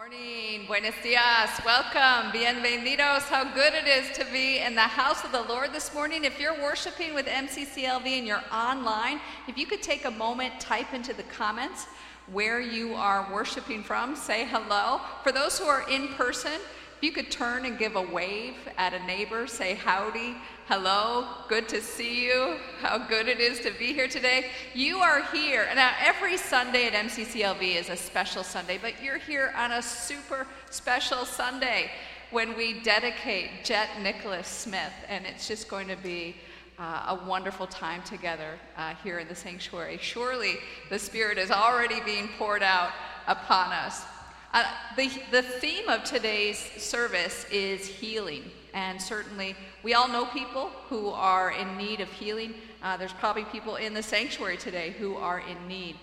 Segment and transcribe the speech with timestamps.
[0.00, 0.64] morning.
[0.66, 1.50] Buenos dias.
[1.62, 2.32] Welcome.
[2.32, 3.24] Bienvenidos.
[3.24, 6.24] How good it is to be in the house of the Lord this morning.
[6.24, 10.94] If you're worshiping with MCCLV and you're online, if you could take a moment, type
[10.94, 11.86] into the comments
[12.32, 15.02] where you are worshiping from, say hello.
[15.22, 16.60] For those who are in person,
[17.00, 20.36] if you could turn and give a wave at a neighbor, say howdy,
[20.66, 24.50] hello, good to see you, how good it is to be here today.
[24.74, 25.66] You are here.
[25.74, 30.46] Now, every Sunday at MCCLV is a special Sunday, but you're here on a super
[30.68, 31.90] special Sunday
[32.32, 36.36] when we dedicate Jet Nicholas Smith, and it's just going to be
[36.78, 39.98] uh, a wonderful time together uh, here in the sanctuary.
[40.02, 40.56] Surely
[40.90, 42.90] the Spirit is already being poured out
[43.26, 44.04] upon us.
[44.52, 44.64] Uh,
[44.96, 48.42] the, the theme of today's service is healing.
[48.74, 49.54] And certainly,
[49.84, 52.54] we all know people who are in need of healing.
[52.82, 55.94] Uh, there's probably people in the sanctuary today who are in need.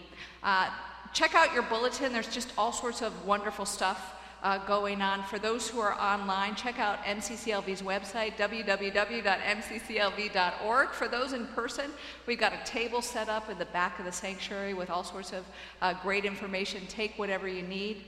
[0.43, 0.69] Uh,
[1.13, 2.13] check out your bulletin.
[2.13, 5.23] There's just all sorts of wonderful stuff uh, going on.
[5.23, 8.79] For those who are online, check out MCCLV's website, www.mcclv.org.
[10.89, 11.91] For those in person,
[12.25, 15.33] we've got a table set up in the back of the sanctuary with all sorts
[15.33, 15.43] of
[15.81, 16.87] uh, great information.
[16.87, 18.05] Take whatever you need.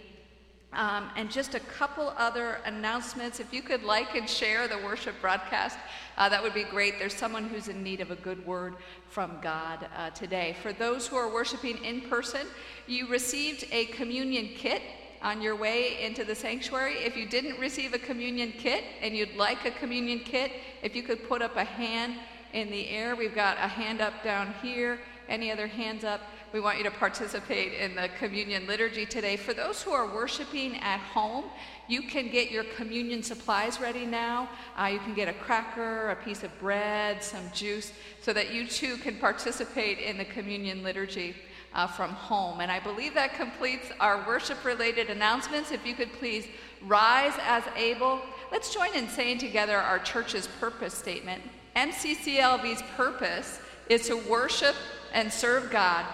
[0.71, 3.39] Um, and just a couple other announcements.
[3.39, 5.79] If you could like and share the worship broadcast,
[6.17, 6.99] uh, that would be great.
[6.99, 8.75] There's someone who's in need of a good word
[9.09, 10.55] from God uh, today.
[10.61, 12.45] For those who are worshiping in person,
[12.85, 14.83] you received a communion kit
[15.21, 16.97] on your way into the sanctuary.
[16.99, 20.51] If you didn't receive a communion kit and you'd like a communion kit,
[20.83, 22.13] if you could put up a hand
[22.53, 24.99] in the air, we've got a hand up down here.
[25.27, 26.21] Any other hands up?
[26.51, 29.35] We want you to participate in the communion liturgy today.
[29.35, 31.45] For those who are worshiping at home,
[31.87, 34.49] you can get your communion supplies ready now.
[34.75, 38.65] Uh, you can get a cracker, a piece of bread, some juice, so that you
[38.65, 41.35] too can participate in the communion liturgy
[41.75, 42.61] uh, from home.
[42.61, 45.71] And I believe that completes our worship related announcements.
[45.71, 46.47] If you could please
[46.81, 48.21] rise as able.
[48.51, 51.43] Let's join in saying together our church's purpose statement.
[51.75, 54.75] MCCLV's purpose is to worship
[55.13, 56.05] and serve God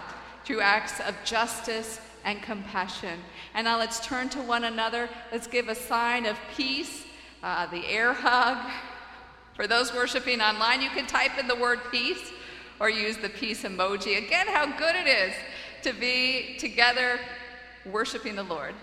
[0.45, 3.19] through acts of justice and compassion.
[3.53, 5.09] And now let's turn to one another.
[5.31, 7.03] Let's give a sign of peace,
[7.43, 8.57] uh, the air hug.
[9.55, 12.31] For those worshiping online, you can type in the word peace
[12.79, 14.17] or use the peace emoji.
[14.17, 15.33] Again, how good it is
[15.83, 17.19] to be together
[17.85, 18.73] worshiping the Lord.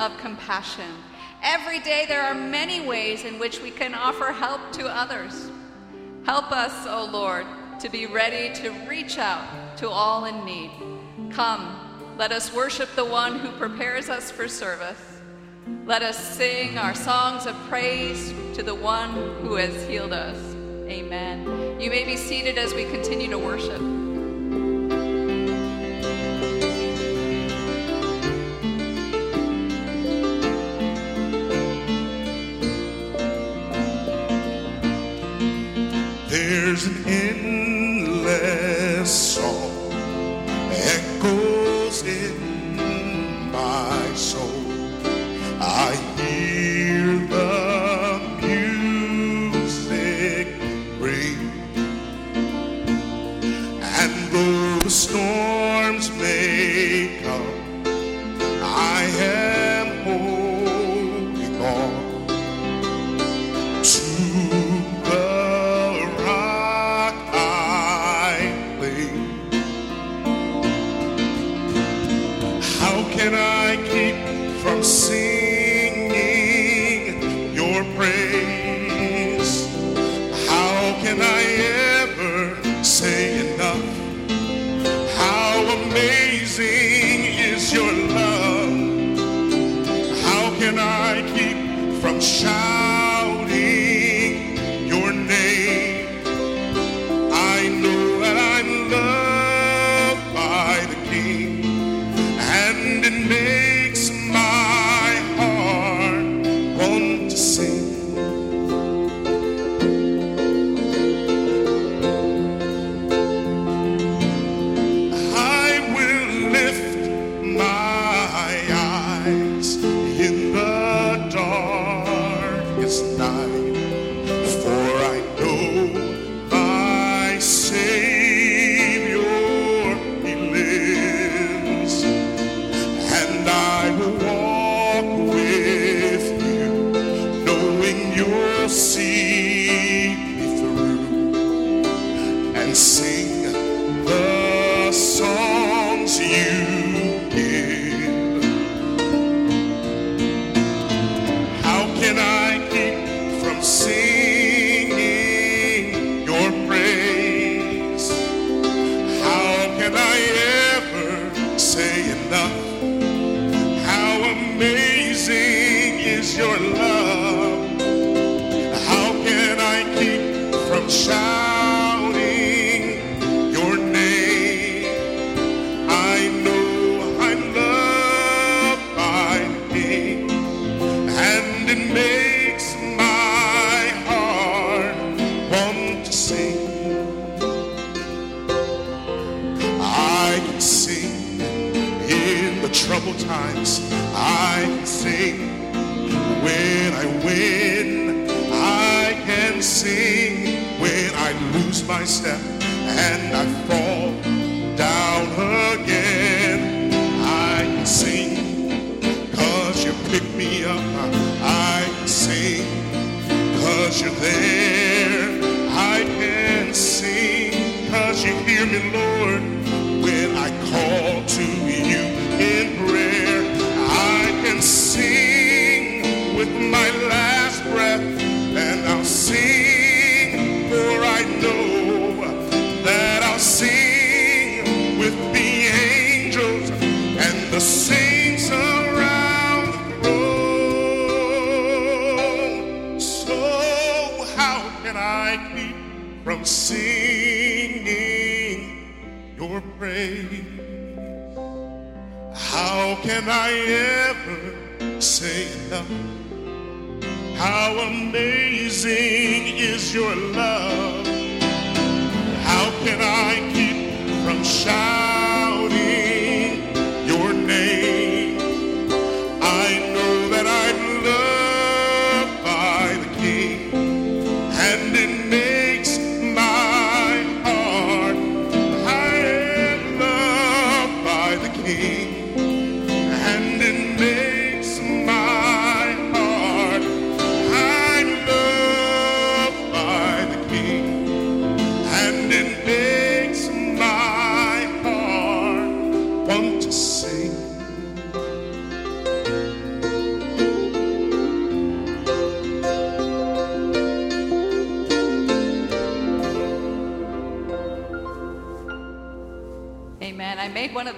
[0.00, 0.90] of compassion.
[1.42, 5.50] Every day there are many ways in which we can offer help to others.
[6.24, 7.46] Help us, O oh Lord,
[7.80, 10.70] to be ready to reach out to all in need.
[11.30, 15.20] Come, let us worship the one who prepares us for service.
[15.84, 19.10] Let us sing our songs of praise to the one
[19.42, 20.38] who has healed us.
[20.88, 21.78] Amen.
[21.78, 23.99] You may be seated as we continue to worship.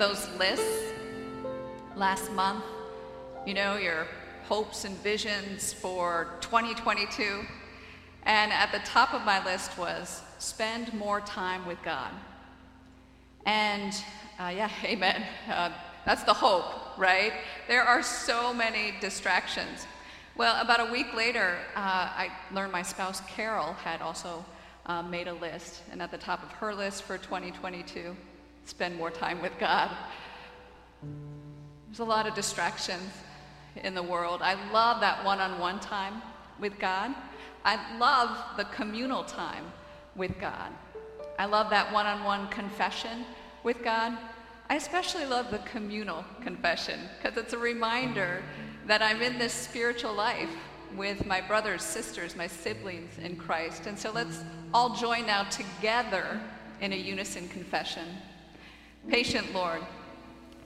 [0.03, 0.93] Those lists
[1.95, 2.65] last month.
[3.47, 4.09] You know, your
[4.49, 7.47] hopes and visions for 2022.
[8.25, 12.11] And at the top of my list was spend more time with God.
[13.47, 13.95] And
[14.41, 15.23] uh, yeah, amen.
[15.49, 15.71] Uh,
[16.05, 17.35] that's the hope, right?
[17.69, 19.87] There are so many distractions.
[20.37, 24.45] Well, about a week later, uh, I learned my spouse Carol had also
[24.85, 28.17] uh, made a list, and at the top of her list for 2022,
[28.65, 29.91] spend more time with God.
[31.89, 33.11] There's a lot of distractions
[33.77, 34.41] in the world.
[34.43, 36.23] I love that one on one time
[36.59, 37.15] with God.
[37.65, 39.65] I love the communal time
[40.17, 40.73] with God.
[41.39, 43.25] I love that one on one confession
[43.63, 44.17] with God.
[44.69, 48.43] I especially love the communal confession because it's a reminder
[48.87, 50.51] that I'm in this spiritual life
[50.97, 53.87] with my brothers, sisters, my siblings in Christ.
[53.87, 54.41] And so let's
[54.75, 56.41] all join now together
[56.81, 58.07] in a unison confession.
[59.09, 59.83] Patient Lord,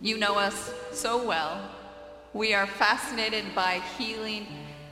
[0.01, 1.71] you know us so well.
[2.35, 4.47] We are fascinated by healing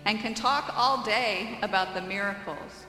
[0.06, 2.86] and can talk all day about the miracles,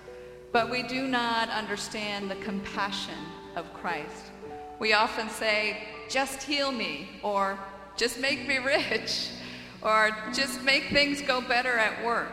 [0.52, 3.20] but we do not understand the compassion
[3.56, 4.32] of Christ.
[4.80, 7.60] We often say, just heal me, or
[7.98, 9.30] just make me rich
[9.86, 12.32] or just make things go better at work,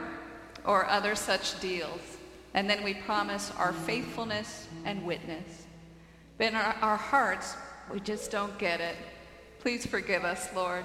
[0.64, 2.00] or other such deals.
[2.55, 5.67] And then we promise our faithfulness and witness.
[6.38, 7.57] But in our, our hearts,
[7.92, 8.96] we just don't get it.
[9.61, 10.84] Please forgive us, Lord,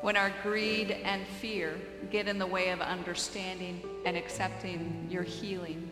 [0.00, 1.74] when our greed and fear
[2.10, 5.88] get in the way of understanding and accepting your healing.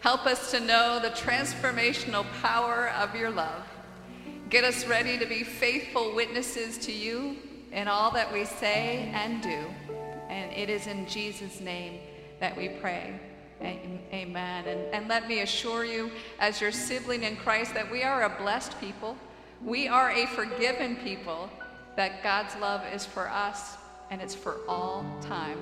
[0.00, 3.64] Help us to know the transformational power of your love.
[4.50, 7.36] Get us ready to be faithful witnesses to you
[7.72, 9.64] in all that we say and do.
[10.28, 12.00] And it is in Jesus' name
[12.38, 13.18] that we pray.
[13.60, 14.66] Amen.
[14.66, 18.28] And, and let me assure you, as your sibling in Christ, that we are a
[18.28, 19.16] blessed people.
[19.64, 21.48] We are a forgiven people,
[21.94, 23.76] that God's love is for us
[24.10, 25.58] and it's for all time.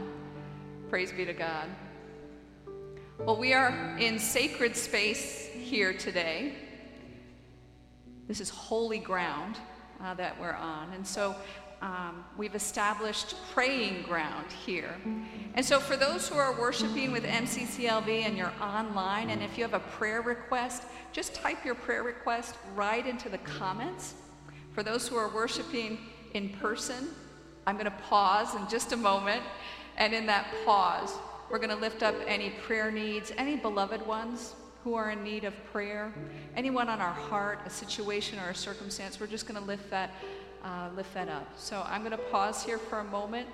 [0.89, 1.69] Praise be to God.
[3.19, 6.55] Well, we are in sacred space here today.
[8.27, 9.57] This is holy ground
[10.03, 10.95] uh, that we're on.
[10.95, 11.37] And so
[11.83, 14.95] um, we've established praying ground here.
[15.55, 19.65] And so, for those who are worshiping with MCCLV and you're online, and if you
[19.65, 20.83] have a prayer request,
[21.13, 24.15] just type your prayer request right into the comments.
[24.73, 25.99] For those who are worshiping
[26.35, 27.09] in person,
[27.67, 29.43] I'm going to pause in just a moment.
[29.97, 31.15] And in that pause,
[31.51, 35.45] we're going to lift up any prayer needs, any beloved ones who are in need
[35.45, 36.13] of prayer,
[36.57, 39.21] anyone on our heart, a situation or a circumstance.
[39.21, 40.15] We're just going to lift that
[40.65, 41.47] uh, lift that up.
[41.57, 43.49] So I'm going to pause here for a moment.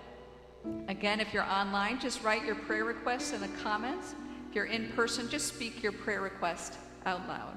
[0.88, 4.14] Again, if you're online, just write your prayer requests in the comments.
[4.48, 7.56] If you're in person, just speak your prayer request out loud.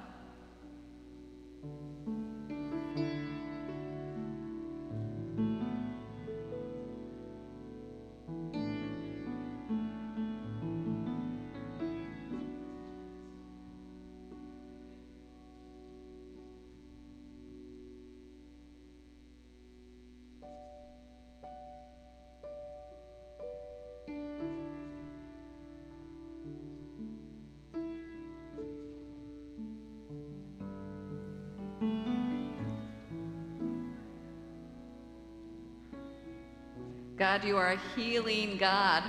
[37.29, 39.03] God, you are a healing God,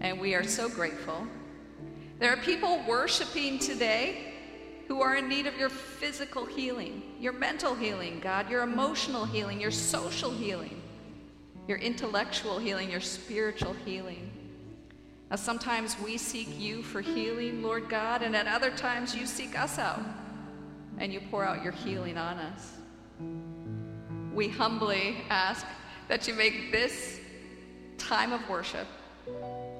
[0.00, 1.26] and we are so grateful.
[2.18, 4.32] There are people worshiping today
[4.88, 9.60] who are in need of your physical healing, your mental healing, God, your emotional healing,
[9.60, 10.80] your social healing,
[11.68, 14.30] your intellectual healing, your spiritual healing.
[15.28, 19.60] Now, sometimes we seek you for healing, Lord God, and at other times you seek
[19.60, 20.00] us out
[20.96, 22.72] and you pour out your healing on us.
[24.32, 25.66] We humbly ask
[26.08, 27.20] that you make this
[27.98, 28.86] time of worship,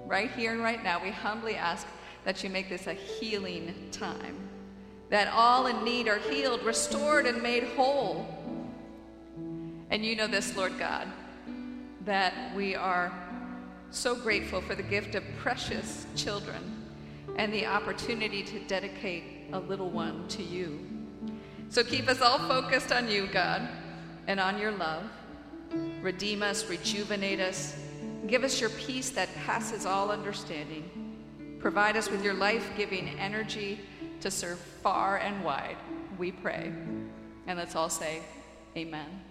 [0.07, 1.87] right here and right now, we humbly ask
[2.25, 4.37] that you make this a healing time.
[5.11, 8.27] That all in need are healed, restored, and made whole.
[9.91, 11.07] And you know this, Lord God,
[12.05, 13.13] that we are
[13.91, 16.85] so grateful for the gift of precious children
[17.37, 20.81] and the opportunity to dedicate a little one to you.
[21.69, 23.69] So keep us all focused on you, God,
[24.27, 25.05] and on your love.
[26.05, 27.75] Redeem us, rejuvenate us.
[28.27, 31.57] Give us your peace that passes all understanding.
[31.61, 33.81] Provide us with your life giving energy
[34.21, 35.79] to serve far and wide,
[36.19, 36.71] we pray.
[37.47, 38.21] And let's all say,
[38.77, 39.23] Amen.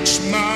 [0.00, 0.49] Reach my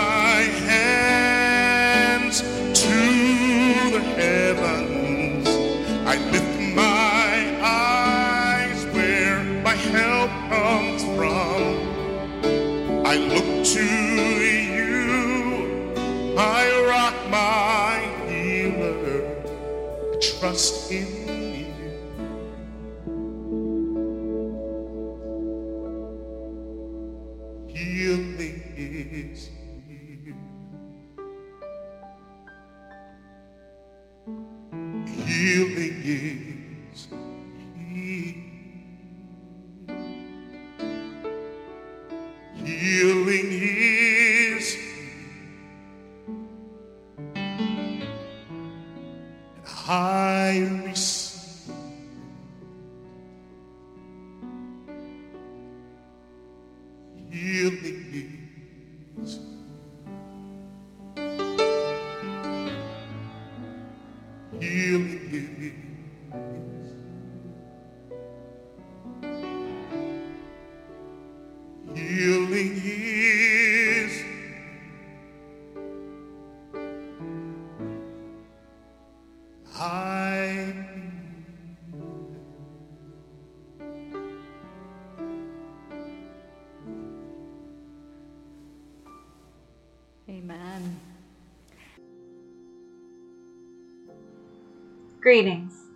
[95.25, 95.87] Greetings.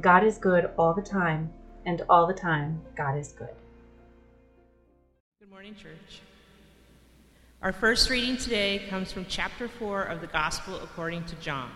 [0.00, 1.52] God is good all the time,
[1.86, 3.54] and all the time, God is good.
[5.38, 6.20] Good morning, church.
[7.62, 11.70] Our first reading today comes from chapter 4 of the Gospel according to John.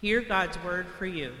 [0.00, 1.32] Hear God's word for you.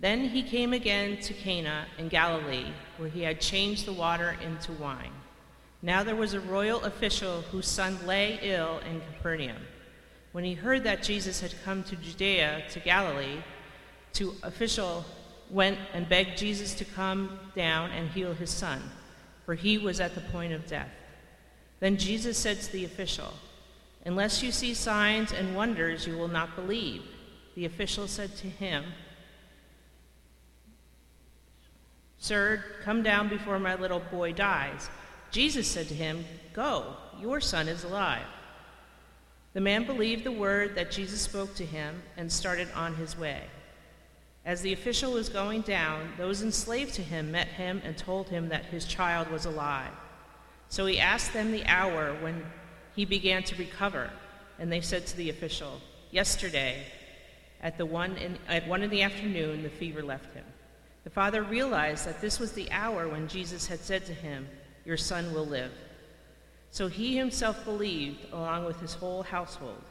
[0.00, 4.72] Then he came again to Cana in Galilee, where he had changed the water into
[4.72, 5.12] wine.
[5.82, 9.62] Now there was a royal official whose son lay ill in Capernaum.
[10.32, 13.42] When he heard that Jesus had come to Judea, to Galilee,
[14.14, 15.04] to official
[15.50, 18.82] went and begged Jesus to come down and heal his son,
[19.46, 20.90] for he was at the point of death.
[21.80, 23.32] Then Jesus said to the official,
[24.04, 27.02] Unless you see signs and wonders, you will not believe.
[27.54, 28.84] The official said to him,
[32.18, 34.90] Sir, come down before my little boy dies.
[35.30, 38.26] Jesus said to him, Go, your son is alive.
[39.54, 43.42] The man believed the word that Jesus spoke to him and started on his way.
[44.44, 48.48] As the official was going down, those enslaved to him met him and told him
[48.48, 49.92] that his child was alive.
[50.68, 52.44] So he asked them the hour when
[52.94, 54.10] he began to recover,
[54.58, 56.84] and they said to the official, Yesterday,
[57.60, 60.44] at, the one in, at one in the afternoon, the fever left him.
[61.08, 64.46] The father realized that this was the hour when Jesus had said to him,
[64.84, 65.72] Your son will live.
[66.70, 69.82] So he himself believed, along with his whole household.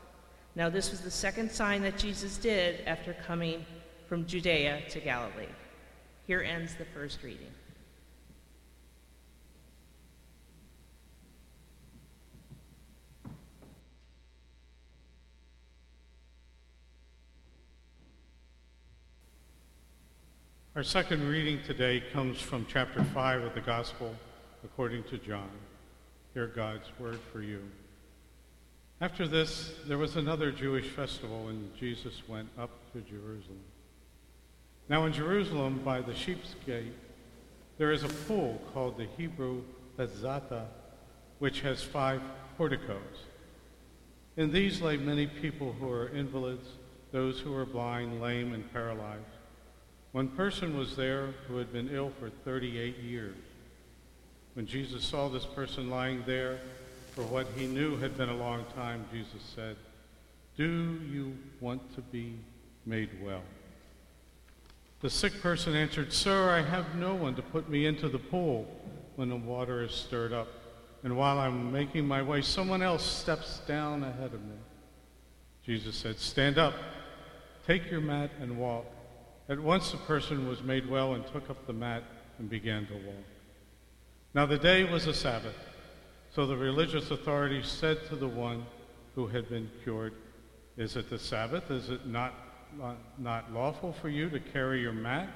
[0.55, 3.65] Now, this was the second sign that Jesus did after coming
[4.07, 5.47] from Judea to Galilee.
[6.27, 7.49] Here ends the first reading.
[20.77, 24.13] Our second reading today comes from chapter 5 of the Gospel
[24.63, 25.49] according to John.
[26.35, 27.63] Hear God's word for you.
[29.01, 33.63] After this, there was another Jewish festival, and Jesus went up to Jerusalem.
[34.87, 36.93] Now, in Jerusalem, by the sheep's gate,
[37.79, 39.63] there is a pool called the Hebrew
[39.97, 40.67] Bethzatha,
[41.39, 42.21] which has five
[42.55, 43.25] porticos.
[44.35, 46.67] In these lay many people who are invalids,
[47.11, 49.36] those who are blind, lame, and paralyzed.
[50.11, 53.35] One person was there who had been ill for 38 years.
[54.53, 56.59] When Jesus saw this person lying there
[57.13, 59.75] for what he knew had been a long time, Jesus said,
[60.55, 62.39] Do you want to be
[62.85, 63.43] made well?
[65.01, 68.65] The sick person answered, Sir, I have no one to put me into the pool
[69.15, 70.47] when the water is stirred up.
[71.03, 74.55] And while I'm making my way, someone else steps down ahead of me.
[75.63, 76.73] Jesus said, Stand up,
[77.67, 78.85] take your mat, and walk.
[79.49, 82.03] At once the person was made well and took up the mat
[82.37, 83.25] and began to walk.
[84.33, 85.55] Now the day was a Sabbath,
[86.29, 88.65] so the religious authorities said to the one
[89.15, 90.13] who had been cured,
[90.75, 91.71] Is it the Sabbath?
[91.71, 92.33] Is it not,
[92.77, 95.29] not, not lawful for you to carry your mat?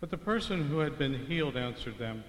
[0.00, 2.22] But the person who had been healed answered them,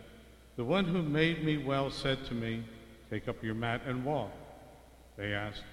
[0.56, 2.64] The one who made me well said to me,
[3.10, 4.32] Take up your mat and walk.
[5.18, 5.64] They asked,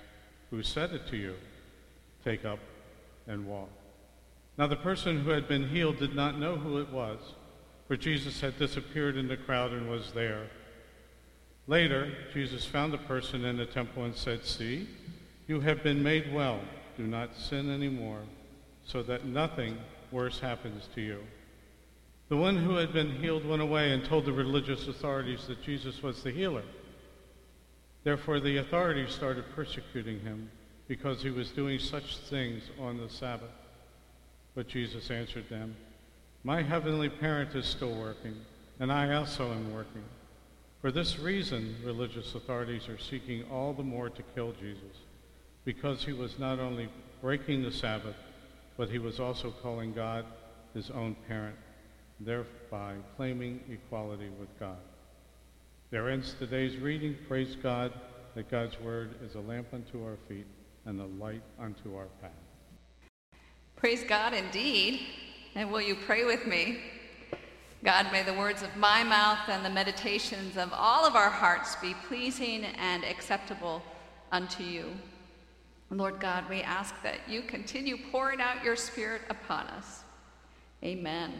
[0.50, 1.34] Who said it to you?
[2.24, 2.58] Take up
[3.26, 3.70] and walk.
[4.60, 7.18] Now the person who had been healed did not know who it was,
[7.88, 10.50] for Jesus had disappeared in the crowd and was there.
[11.66, 14.86] Later, Jesus found the person in the temple and said, See,
[15.46, 16.60] you have been made well.
[16.98, 18.20] Do not sin anymore,
[18.84, 19.78] so that nothing
[20.10, 21.20] worse happens to you.
[22.28, 26.02] The one who had been healed went away and told the religious authorities that Jesus
[26.02, 26.64] was the healer.
[28.04, 30.50] Therefore, the authorities started persecuting him
[30.86, 33.48] because he was doing such things on the Sabbath.
[34.54, 35.76] But Jesus answered them,
[36.44, 38.36] My heavenly parent is still working,
[38.78, 40.04] and I also am working.
[40.80, 44.96] For this reason, religious authorities are seeking all the more to kill Jesus,
[45.64, 46.88] because he was not only
[47.20, 48.16] breaking the Sabbath,
[48.76, 50.24] but he was also calling God
[50.74, 51.56] his own parent,
[52.18, 54.78] thereby claiming equality with God.
[55.90, 57.16] There ends today's reading.
[57.28, 57.92] Praise God
[58.34, 60.46] that God's word is a lamp unto our feet
[60.86, 62.30] and a light unto our path.
[63.80, 65.00] Praise God indeed.
[65.54, 66.80] And will you pray with me?
[67.82, 71.76] God, may the words of my mouth and the meditations of all of our hearts
[71.76, 73.82] be pleasing and acceptable
[74.30, 74.84] unto you.
[75.90, 80.04] Lord God, we ask that you continue pouring out your Spirit upon us.
[80.84, 81.32] Amen.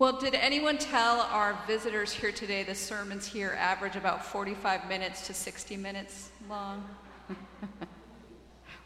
[0.00, 5.28] Well, did anyone tell our visitors here today the sermons here average about 45 minutes
[5.28, 6.84] to 60 minutes long?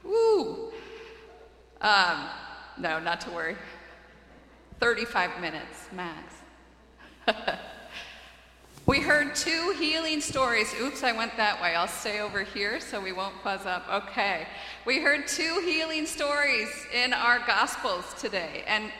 [0.04, 0.72] Woo!
[1.80, 2.28] Um,
[2.78, 3.56] no, not to worry.
[4.80, 6.34] 35 minutes max.
[8.86, 10.74] we heard two healing stories.
[10.80, 11.74] Oops, I went that way.
[11.74, 13.88] I'll stay over here so we won't fuzz up.
[13.88, 14.46] Okay.
[14.84, 18.64] We heard two healing stories in our Gospels today.
[18.66, 18.90] And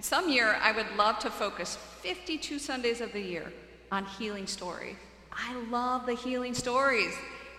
[0.00, 3.52] some year I would love to focus 52 Sundays of the year
[3.90, 4.96] on healing stories.
[5.32, 7.14] I love the healing stories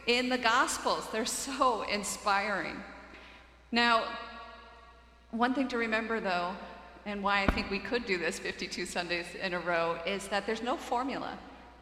[0.08, 1.08] in the Gospels.
[1.12, 2.78] They're so inspiring.
[3.72, 4.06] Now,
[5.32, 6.56] one thing to remember though,
[7.06, 10.46] and why I think we could do this 52 Sundays in a row is that
[10.46, 11.38] there's no formula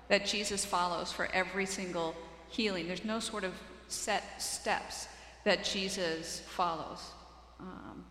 [0.07, 2.15] that Jesus follows for every single
[2.49, 2.87] healing.
[2.87, 3.53] There's no sort of
[3.87, 5.07] set steps
[5.43, 7.11] that Jesus follows.
[7.59, 8.03] Um,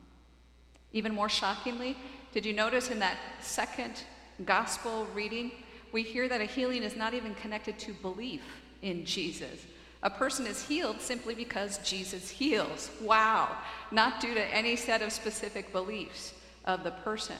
[0.92, 1.96] even more shockingly,
[2.32, 4.02] did you notice in that second
[4.44, 5.52] gospel reading,
[5.92, 8.42] we hear that a healing is not even connected to belief
[8.82, 9.66] in Jesus.
[10.04, 12.90] A person is healed simply because Jesus heals.
[13.00, 13.56] Wow.
[13.90, 16.34] Not due to any set of specific beliefs
[16.66, 17.36] of the person.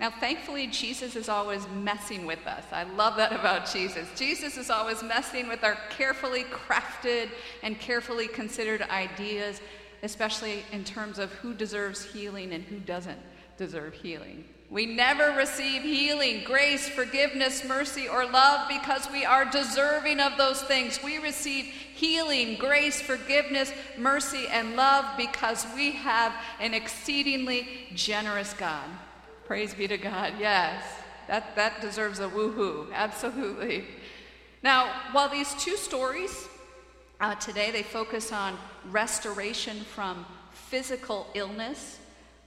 [0.00, 2.64] Now, thankfully, Jesus is always messing with us.
[2.72, 4.08] I love that about Jesus.
[4.16, 7.30] Jesus is always messing with our carefully crafted
[7.62, 9.60] and carefully considered ideas,
[10.02, 13.18] especially in terms of who deserves healing and who doesn't
[13.56, 14.44] deserve healing.
[14.70, 20.60] We never receive healing, grace, forgiveness, mercy, or love because we are deserving of those
[20.62, 21.02] things.
[21.02, 28.84] We receive healing, grace, forgiveness, mercy, and love because we have an exceedingly generous God.
[29.46, 30.34] Praise be to God.
[30.38, 30.84] Yes,
[31.28, 32.92] that, that deserves a woohoo.
[32.92, 33.86] Absolutely.
[34.62, 36.46] Now, while these two stories
[37.20, 38.56] uh, today they focus on
[38.90, 41.97] restoration from physical illness,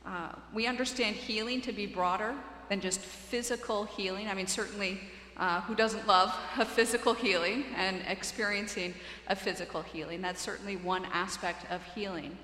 [0.05, 2.33] uh, we understand healing to be broader
[2.69, 4.27] than just physical healing.
[4.27, 4.99] I mean, certainly,
[5.37, 8.93] uh, who doesn't love a physical healing and experiencing
[9.27, 10.21] a physical healing?
[10.21, 12.37] That's certainly one aspect of healing.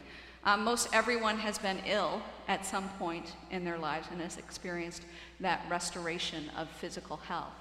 [0.44, 5.04] Um, most everyone has been ill at some point in their lives and has experienced
[5.40, 7.54] that restoration of physical health.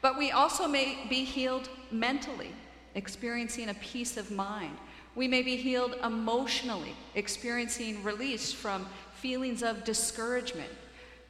[0.00, 2.50] But we also may be healed mentally,
[2.94, 4.76] experiencing a peace of mind.
[5.14, 8.86] We may be healed emotionally, experiencing release from
[9.22, 10.70] feelings of discouragement.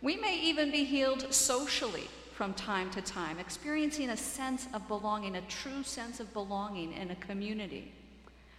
[0.01, 5.37] We may even be healed socially from time to time, experiencing a sense of belonging,
[5.37, 7.93] a true sense of belonging in a community.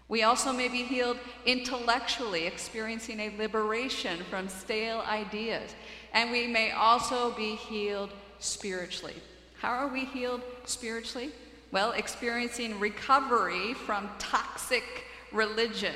[0.07, 1.17] We also may be healed
[1.47, 5.73] intellectually, experiencing a liberation from stale ideas.
[6.13, 9.15] And we may also be healed spiritually.
[9.59, 11.31] How are we healed spiritually?
[11.71, 14.83] Well, experiencing recovery from toxic
[15.31, 15.95] religion.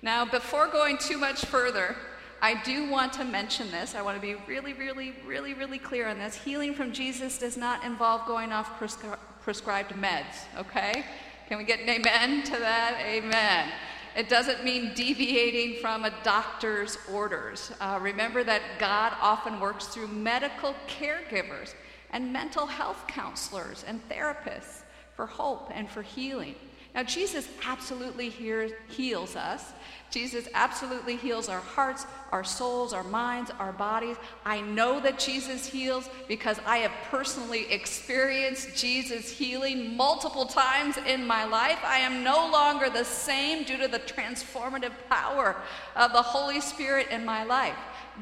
[0.00, 1.96] Now, before going too much further,
[2.42, 3.94] I do want to mention this.
[3.94, 6.34] I want to be really, really, really, really clear on this.
[6.36, 11.04] Healing from Jesus does not involve going off prescri- prescribed meds, okay?
[11.48, 12.98] Can we get an amen to that?
[13.06, 13.70] Amen.
[14.16, 17.70] It doesn't mean deviating from a doctor's orders.
[17.80, 21.74] Uh, remember that God often works through medical caregivers
[22.10, 24.82] and mental health counselors and therapists
[25.14, 26.54] for hope and for healing.
[26.94, 29.72] Now, Jesus absolutely hears, heals us.
[30.16, 34.16] Jesus absolutely heals our hearts, our souls, our minds, our bodies.
[34.46, 41.26] I know that Jesus heals because I have personally experienced Jesus healing multiple times in
[41.26, 41.78] my life.
[41.84, 45.54] I am no longer the same due to the transformative power
[45.94, 47.76] of the Holy Spirit in my life.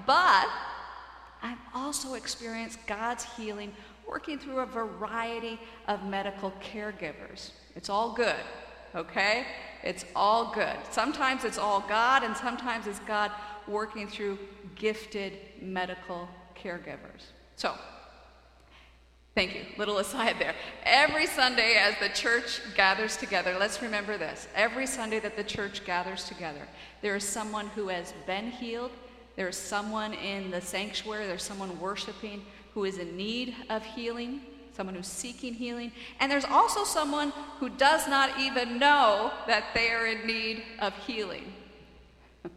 [0.05, 0.49] But
[1.45, 3.73] I've also experienced God's healing
[4.05, 7.51] working through a variety of medical caregivers.
[7.77, 8.35] It's all good
[8.95, 9.47] okay?
[9.83, 10.77] It's all good.
[10.91, 13.31] Sometimes it's all God, and sometimes it's God
[13.67, 14.39] working through
[14.75, 17.33] gifted medical caregivers.
[17.57, 17.75] So,
[19.35, 19.63] thank you.
[19.77, 20.55] Little aside there.
[20.85, 24.49] Every Sunday, as the church gathers together, let's remember this.
[24.55, 26.67] Every Sunday that the church gathers together,
[27.03, 28.93] there is someone who has been healed.
[29.37, 34.41] There is someone in the sanctuary, there's someone worshiping who is in need of healing
[34.75, 39.91] someone who's seeking healing, and there's also someone who does not even know that they
[39.91, 41.53] are in need of healing.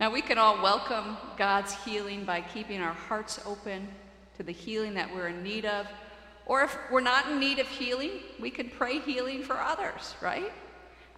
[0.00, 3.88] now, we can all welcome God's healing by keeping our hearts open
[4.36, 5.86] to the healing that we're in need of.
[6.46, 10.52] Or if we're not in need of healing, we can pray healing for others, right?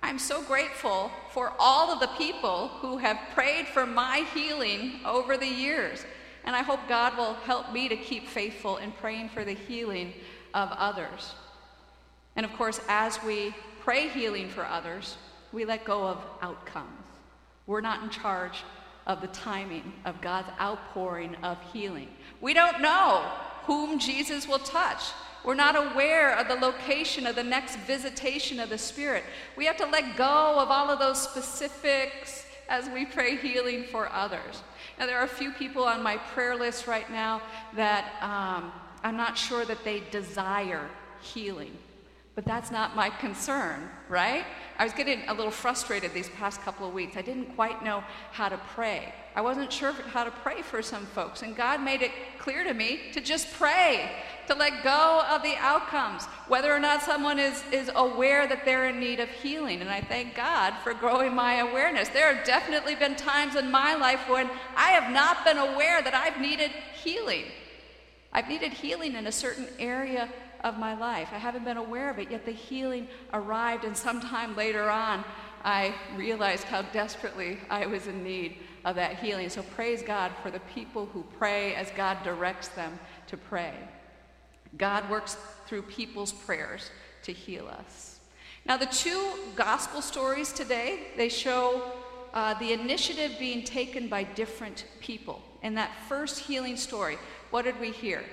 [0.03, 5.39] I'm so grateful for all of the people who have prayed for my healing over
[5.39, 6.05] the years.
[6.45, 10.13] And I hope God will help me to keep faithful in praying for the healing
[10.53, 11.35] of others.
[12.37, 15.17] And of course, as we pray healing for others,
[15.53, 16.89] we let go of outcomes.
[17.67, 18.63] We're not in charge
[19.07, 22.09] of the timing of God's outpouring of healing.
[22.41, 23.31] We don't know
[23.65, 25.03] whom Jesus will touch.
[25.45, 29.25] We're not aware of the location of the next visitation of the Spirit.
[29.57, 34.11] We have to let go of all of those specifics as we pray healing for
[34.11, 34.63] others.
[34.99, 37.43] Now, there are a few people on my prayer list right now
[37.75, 40.89] that um, I'm not sure that they desire
[41.21, 41.77] healing.
[42.35, 44.45] But that's not my concern, right?
[44.77, 47.17] I was getting a little frustrated these past couple of weeks.
[47.17, 48.03] I didn't quite know
[48.33, 49.15] how to pray.
[49.37, 52.75] I wasn't sure how to pray for some folks, and God made it clear to
[52.75, 54.11] me to just pray.
[54.49, 58.89] To let go of the outcomes, whether or not someone is, is aware that they're
[58.89, 59.81] in need of healing.
[59.81, 62.09] And I thank God for growing my awareness.
[62.09, 66.15] There have definitely been times in my life when I have not been aware that
[66.15, 66.71] I've needed
[67.03, 67.45] healing.
[68.33, 70.29] I've needed healing in a certain area
[70.65, 71.29] of my life.
[71.33, 75.25] I haven't been aware of it, yet the healing arrived, and sometime later on,
[75.63, 79.49] I realized how desperately I was in need of that healing.
[79.49, 83.73] So praise God for the people who pray as God directs them to pray.
[84.77, 86.91] God works through people's prayers
[87.23, 88.19] to heal us.
[88.67, 91.93] Now, the two gospel stories today, they show
[92.33, 95.43] uh, the initiative being taken by different people.
[95.63, 97.19] In that first healing story,
[97.51, 98.25] what did we hear?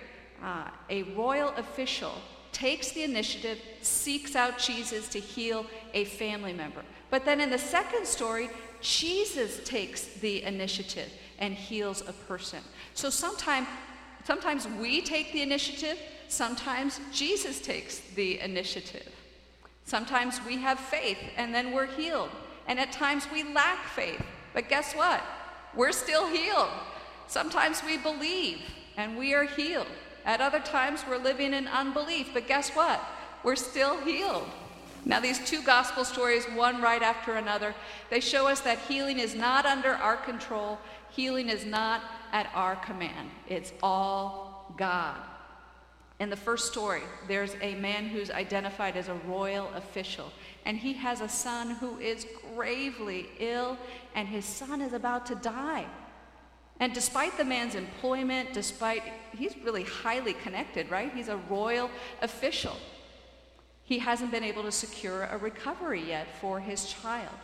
[0.44, 2.14] Uh, a royal official
[2.52, 6.82] takes the initiative, seeks out Jesus to heal a family member.
[7.10, 8.50] But then in the second story,
[8.82, 12.60] Jesus takes the initiative and heals a person.
[12.94, 13.68] So sometimes,
[14.26, 15.98] sometimes we take the initiative,
[16.32, 19.10] sometimes Jesus takes the initiative.
[19.86, 22.30] Sometimes we have faith and then we're healed.
[22.68, 24.22] And at times we lack faith.
[24.54, 25.22] But guess what?
[25.76, 26.70] We're still healed.
[27.28, 28.60] Sometimes we believe
[28.98, 29.88] and we are healed.
[30.26, 32.30] At other times we're living in unbelief.
[32.34, 33.02] But guess what?
[33.44, 34.48] We're still healed.
[35.04, 37.74] Now, these two gospel stories, one right after another,
[38.12, 40.78] they show us that healing is not under our control,
[41.10, 43.32] healing is not at our command.
[43.48, 45.18] It's all God.
[46.22, 50.32] In the first story, there's a man who's identified as a royal official,
[50.66, 53.78] and he has a son who is gravely ill,
[54.16, 55.86] and his son is about to die.
[56.80, 59.04] And despite the man's employment, despite,
[59.36, 61.12] he's really highly connected, right?
[61.14, 61.90] He's a royal
[62.22, 62.78] official
[63.92, 67.36] he hasn't been able to secure a recovery yet for his child.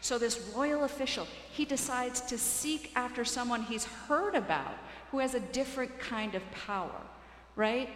[0.00, 4.74] So this royal official, he decides to seek after someone he's heard about
[5.10, 7.00] who has a different kind of power,
[7.56, 7.88] right?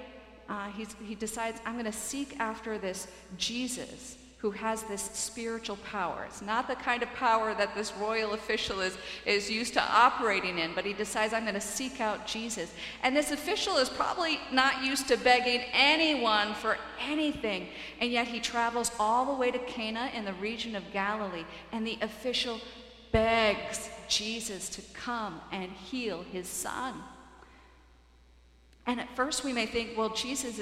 [0.50, 0.68] Uh,
[1.06, 3.06] he decides, I'm going to seek after this
[3.38, 6.24] Jesus who has this spiritual power.
[6.26, 10.58] It's not the kind of power that this royal official is, is used to operating
[10.58, 12.72] in, but he decides, I'm going to seek out Jesus.
[13.02, 17.68] And this official is probably not used to begging anyone for anything,
[18.00, 21.86] and yet he travels all the way to Cana in the region of Galilee, and
[21.86, 22.60] the official
[23.12, 26.94] begs Jesus to come and heal his son.
[28.90, 30.60] And at first we may think, well, Jesus,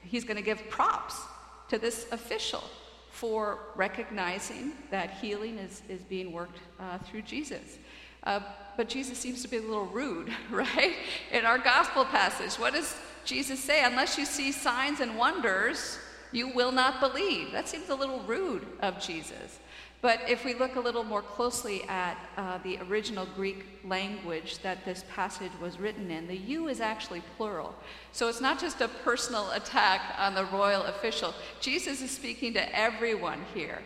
[0.00, 1.20] he's going to give props
[1.68, 2.64] to this official
[3.10, 7.76] for recognizing that healing is, is being worked uh, through Jesus.
[8.24, 8.40] Uh,
[8.78, 10.94] but Jesus seems to be a little rude, right?
[11.32, 12.96] In our gospel passage, what does
[13.26, 13.84] Jesus say?
[13.84, 15.98] Unless you see signs and wonders,
[16.32, 17.52] you will not believe.
[17.52, 19.58] That seems a little rude of Jesus.
[20.02, 24.84] But if we look a little more closely at uh, the original Greek language that
[24.84, 27.74] this passage was written in, the you is actually plural.
[28.12, 31.34] So it's not just a personal attack on the royal official.
[31.60, 33.82] Jesus is speaking to everyone here.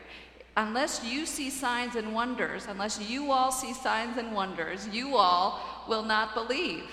[0.56, 5.60] Unless you see signs and wonders, unless you all see signs and wonders, you all
[5.88, 6.84] will not believe.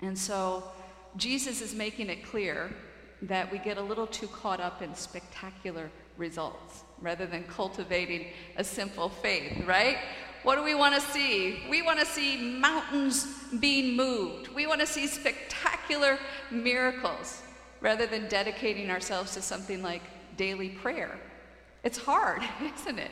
[0.00, 0.64] And so
[1.18, 2.74] Jesus is making it clear
[3.20, 8.26] that we get a little too caught up in spectacular results rather than cultivating
[8.56, 9.98] a simple faith, right?
[10.42, 11.60] What do we want to see?
[11.68, 13.26] We want to see mountains
[13.60, 14.48] being moved.
[14.48, 16.18] We want to see spectacular
[16.50, 17.42] miracles
[17.80, 20.02] rather than dedicating ourselves to something like
[20.36, 21.18] daily prayer.
[21.84, 22.42] It's hard,
[22.80, 23.10] isn't it?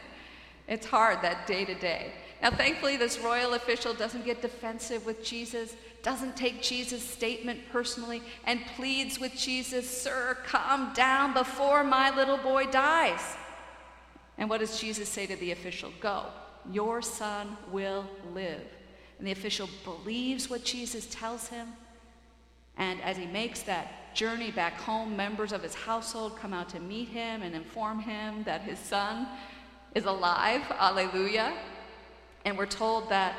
[0.69, 2.13] It's hard that day to day.
[2.43, 8.23] Now, thankfully, this royal official doesn't get defensive with Jesus, doesn't take Jesus' statement personally,
[8.45, 13.37] and pleads with Jesus, Sir, calm down before my little boy dies.
[14.39, 15.93] And what does Jesus say to the official?
[16.01, 16.27] Go,
[16.71, 18.63] your son will live.
[19.19, 21.69] And the official believes what Jesus tells him.
[22.77, 26.81] And as he makes that journey back home, members of his household come out to
[26.81, 29.27] meet him and inform him that his son
[29.95, 30.63] is alive.
[30.79, 31.55] Alleluia.
[32.45, 33.35] And we're told that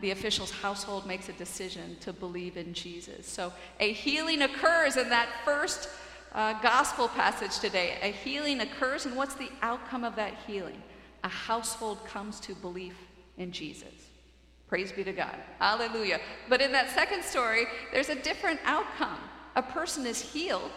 [0.00, 3.26] the official's household makes a decision to believe in Jesus.
[3.26, 5.88] So a healing occurs in that first
[6.34, 7.98] uh, gospel passage today.
[8.02, 10.82] A healing occurs, and what's the outcome of that healing?
[11.24, 12.96] A household comes to belief
[13.36, 14.08] in Jesus.
[14.68, 15.34] Praise be to God.
[15.58, 16.20] Hallelujah.
[16.48, 19.18] But in that second story, there's a different outcome.
[19.56, 20.70] A person is healed,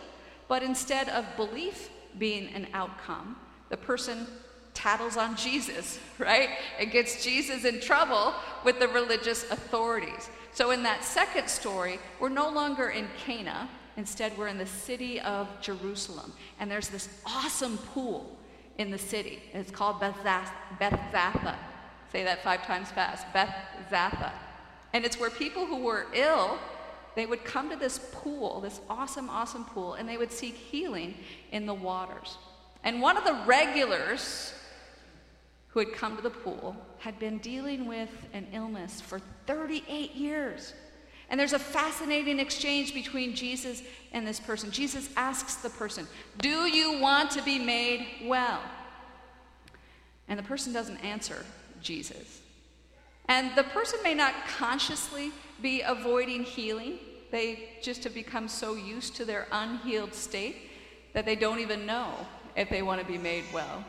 [0.47, 3.35] but instead of belief being an outcome,
[3.69, 4.27] the person
[4.73, 6.49] tattles on Jesus, right?
[6.79, 8.33] It gets Jesus in trouble
[8.63, 10.29] with the religious authorities.
[10.53, 13.69] So in that second story, we're no longer in Cana,
[14.01, 18.35] Instead, we're in the city of Jerusalem, and there's this awesome pool
[18.79, 19.43] in the city.
[19.53, 21.55] It's called Bethzatha.
[22.11, 23.53] Say that five times fast Beth
[23.91, 24.31] Zatha.
[24.93, 26.57] And it's where people who were ill
[27.15, 31.13] they would come to this pool, this awesome, awesome pool, and they would seek healing
[31.51, 32.39] in the waters.
[32.83, 34.51] And one of the regulars
[35.67, 40.73] who had come to the pool had been dealing with an illness for 38 years.
[41.31, 44.69] And there's a fascinating exchange between Jesus and this person.
[44.69, 46.05] Jesus asks the person,
[46.39, 48.61] Do you want to be made well?
[50.27, 51.45] And the person doesn't answer
[51.81, 52.41] Jesus.
[53.29, 56.99] And the person may not consciously be avoiding healing,
[57.31, 60.69] they just have become so used to their unhealed state
[61.13, 62.13] that they don't even know
[62.57, 63.85] if they want to be made well.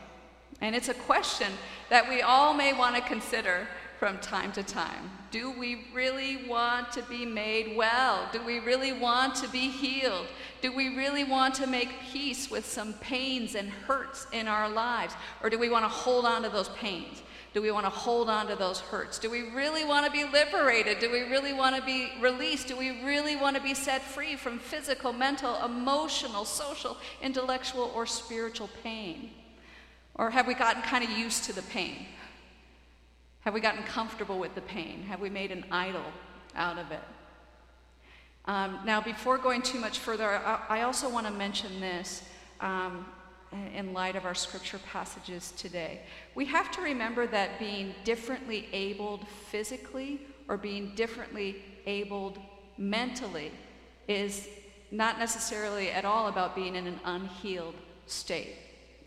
[0.61, 1.51] And it's a question
[1.89, 3.67] that we all may want to consider
[4.03, 5.09] from time to time.
[5.31, 8.27] Do we really want to be made well?
[8.33, 10.27] Do we really want to be healed?
[10.61, 15.13] Do we really want to make peace with some pains and hurts in our lives?
[15.41, 17.21] Or do we want to hold on to those pains?
[17.53, 19.19] Do we want to hold on to those hurts?
[19.19, 20.99] Do we really want to be liberated?
[20.99, 22.67] Do we really want to be released?
[22.67, 28.05] Do we really want to be set free from physical, mental, emotional, social, intellectual, or
[28.05, 29.29] spiritual pain?
[30.15, 32.07] Or have we gotten kind of used to the pain?
[33.43, 35.03] Have we gotten comfortable with the pain?
[35.03, 36.05] Have we made an idol
[36.55, 37.01] out of it?
[38.45, 42.23] Um, now, before going too much further, I, I also want to mention this
[42.61, 43.05] um,
[43.75, 46.01] in light of our scripture passages today.
[46.35, 52.39] We have to remember that being differently abled physically or being differently abled
[52.77, 53.51] mentally
[54.07, 54.47] is
[54.91, 57.75] not necessarily at all about being in an unhealed
[58.07, 58.55] state.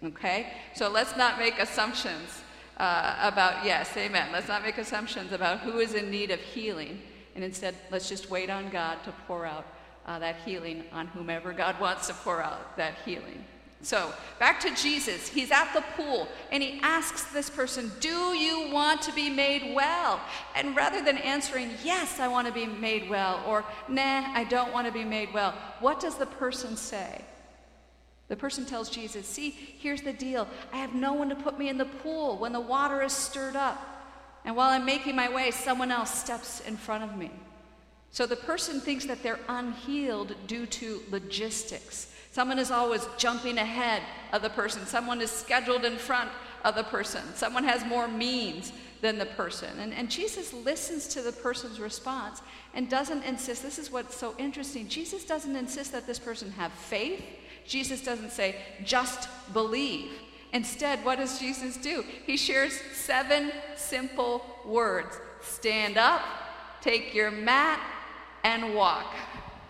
[0.05, 0.53] Okay?
[0.75, 2.43] So let's not make assumptions
[2.77, 4.31] uh, about, yes, amen.
[4.33, 7.01] Let's not make assumptions about who is in need of healing.
[7.35, 9.67] And instead, let's just wait on God to pour out
[10.07, 13.45] uh, that healing on whomever God wants to pour out that healing.
[13.83, 15.29] So, back to Jesus.
[15.29, 19.75] He's at the pool and he asks this person, Do you want to be made
[19.75, 20.21] well?
[20.55, 24.73] And rather than answering, Yes, I want to be made well, or Nah, I don't
[24.73, 27.21] want to be made well, what does the person say?
[28.29, 30.49] The person tells Jesus, See, here's the deal.
[30.73, 33.57] I have no one to put me in the pool when the water is stirred
[33.57, 33.93] up.
[34.45, 37.31] And while I'm making my way, someone else steps in front of me.
[38.11, 42.13] So the person thinks that they're unhealed due to logistics.
[42.33, 44.03] Someone is always jumping ahead
[44.33, 46.31] of the person, someone is scheduled in front
[46.65, 49.71] of the person, someone has more means than the person.
[49.79, 52.43] And, and Jesus listens to the person's response
[52.75, 53.63] and doesn't insist.
[53.63, 54.89] This is what's so interesting.
[54.89, 57.23] Jesus doesn't insist that this person have faith
[57.67, 60.11] Jesus doesn't say, just believe.
[60.53, 62.05] Instead, what does Jesus do?
[62.25, 66.23] He shares seven simple words stand up,
[66.81, 67.81] take your mat,
[68.45, 69.15] and walk.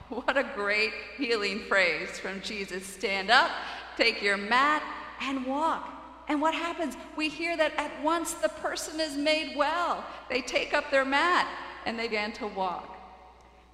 [0.08, 2.86] What a great healing phrase from Jesus.
[2.86, 3.50] Stand up,
[3.96, 4.80] take your mat,
[5.20, 5.96] and walk.
[6.28, 6.96] And what happens?
[7.16, 10.04] We hear that at once the person is made well.
[10.28, 11.48] They take up their mat
[11.86, 12.95] and they begin to walk.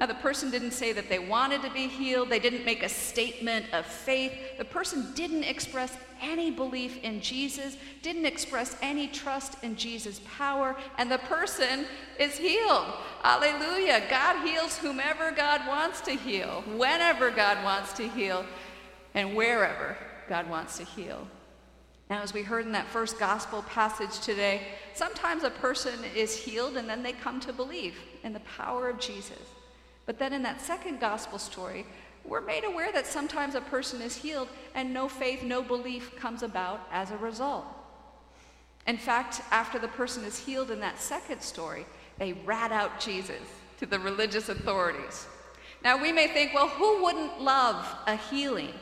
[0.03, 2.29] Now, the person didn't say that they wanted to be healed.
[2.29, 4.33] They didn't make a statement of faith.
[4.59, 10.75] The person didn't express any belief in Jesus, didn't express any trust in Jesus' power,
[10.99, 11.87] and the person
[12.19, 12.85] is healed.
[13.23, 14.03] Alleluia.
[14.11, 18.45] God heals whomever God wants to heal, whenever God wants to heal,
[19.15, 19.97] and wherever
[20.29, 21.29] God wants to heal.
[22.11, 24.63] Now, as we heard in that first gospel passage today,
[24.95, 27.95] sometimes a person is healed and then they come to believe
[28.25, 29.39] in the power of Jesus.
[30.07, 31.87] But then in that second gospel story,
[32.25, 36.43] we're made aware that sometimes a person is healed and no faith, no belief comes
[36.43, 37.67] about as a result.
[38.87, 41.87] In fact, after the person is healed in that second story,
[42.19, 43.41] they rat out Jesus
[43.79, 45.27] to the religious authorities.
[45.85, 48.73] Now, we may think, well, who wouldn't love a healing?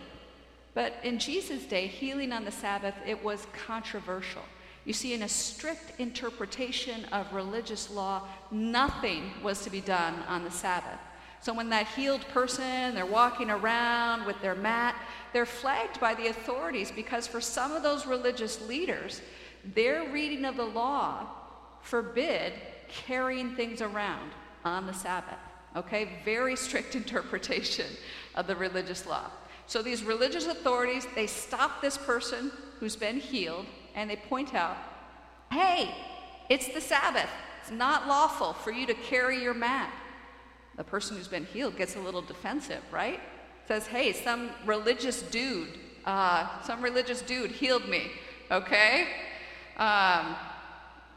[0.75, 4.43] But in Jesus' day, healing on the Sabbath, it was controversial.
[4.85, 10.45] You see, in a strict interpretation of religious law, nothing was to be done on
[10.45, 10.99] the Sabbath.
[11.43, 14.95] So when that healed person, they're walking around with their mat,
[15.33, 19.23] they're flagged by the authorities because for some of those religious leaders,
[19.75, 21.27] their reading of the law
[21.81, 22.53] forbid
[22.89, 24.31] carrying things around
[24.67, 25.39] on the Sabbath.
[25.77, 27.87] Okay, very strict interpretation
[28.35, 29.31] of the religious law.
[29.67, 34.77] So these religious authorities, they stop this person who's been healed and they point out,
[35.51, 35.95] hey,
[36.51, 37.31] it's the Sabbath.
[37.63, 39.91] It's not lawful for you to carry your mat
[40.81, 43.21] the person who's been healed gets a little defensive, right?
[43.69, 45.69] Says, hey, some religious dude,
[46.07, 48.11] uh, some religious dude healed me,
[48.51, 49.07] okay?
[49.77, 50.35] Um,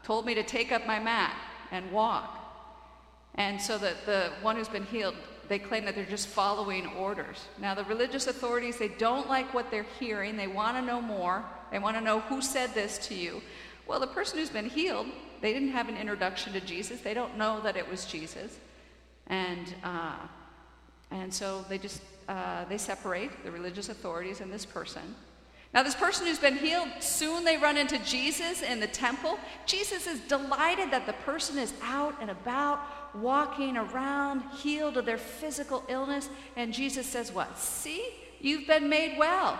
[0.02, 1.34] told me to take up my mat
[1.70, 2.38] and walk.
[3.36, 5.14] And so that the one who's been healed,
[5.48, 7.46] they claim that they're just following orders.
[7.58, 10.36] Now, the religious authorities, they don't like what they're hearing.
[10.36, 11.42] They want to know more.
[11.72, 13.40] They want to know who said this to you.
[13.86, 15.06] Well, the person who's been healed,
[15.40, 17.00] they didn't have an introduction to Jesus.
[17.00, 18.58] They don't know that it was Jesus.
[19.28, 20.16] And uh,
[21.10, 25.14] And so they just uh, they separate the religious authorities and this person.
[25.72, 29.38] Now, this person who's been healed, soon they run into Jesus in the temple.
[29.66, 32.80] Jesus is delighted that the person is out and about,
[33.14, 36.28] walking around, healed of their physical illness.
[36.54, 37.58] And Jesus says, What?
[37.58, 38.04] See,
[38.40, 39.58] you've been made well.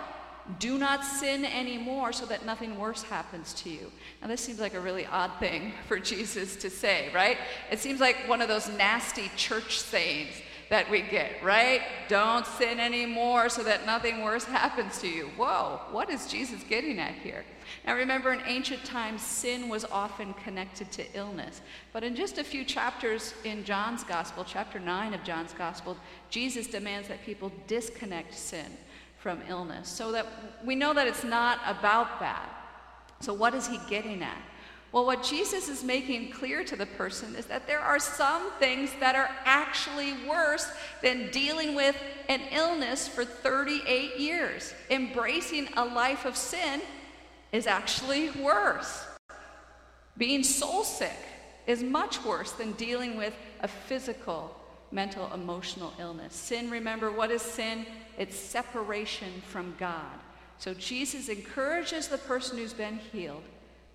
[0.59, 3.91] Do not sin anymore so that nothing worse happens to you.
[4.21, 7.37] Now, this seems like a really odd thing for Jesus to say, right?
[7.71, 10.35] It seems like one of those nasty church sayings
[10.69, 11.81] that we get, right?
[12.07, 15.29] Don't sin anymore so that nothing worse happens to you.
[15.37, 17.45] Whoa, what is Jesus getting at here?
[17.85, 21.61] Now remember, in ancient times, sin was often connected to illness.
[21.93, 25.97] But in just a few chapters in John's Gospel, chapter 9 of John's Gospel,
[26.29, 28.77] Jesus demands that people disconnect sin
[29.25, 29.89] from illness.
[29.89, 30.27] So that
[30.63, 32.47] we know that it's not about that.
[33.21, 34.37] So, what is he getting at?
[34.91, 38.91] Well, what Jesus is making clear to the person is that there are some things
[38.99, 40.67] that are actually worse
[41.01, 41.95] than dealing with
[42.29, 44.75] an illness for 38 years.
[44.91, 46.79] Embracing a life of sin
[47.51, 49.07] is actually worse.
[50.19, 51.17] Being soul sick
[51.65, 54.55] is much worse than dealing with a physical,
[54.95, 56.33] mental, emotional illness.
[56.33, 57.85] Sin, remember, what is sin?
[58.17, 60.17] It's separation from God.
[60.57, 63.43] So Jesus encourages the person who's been healed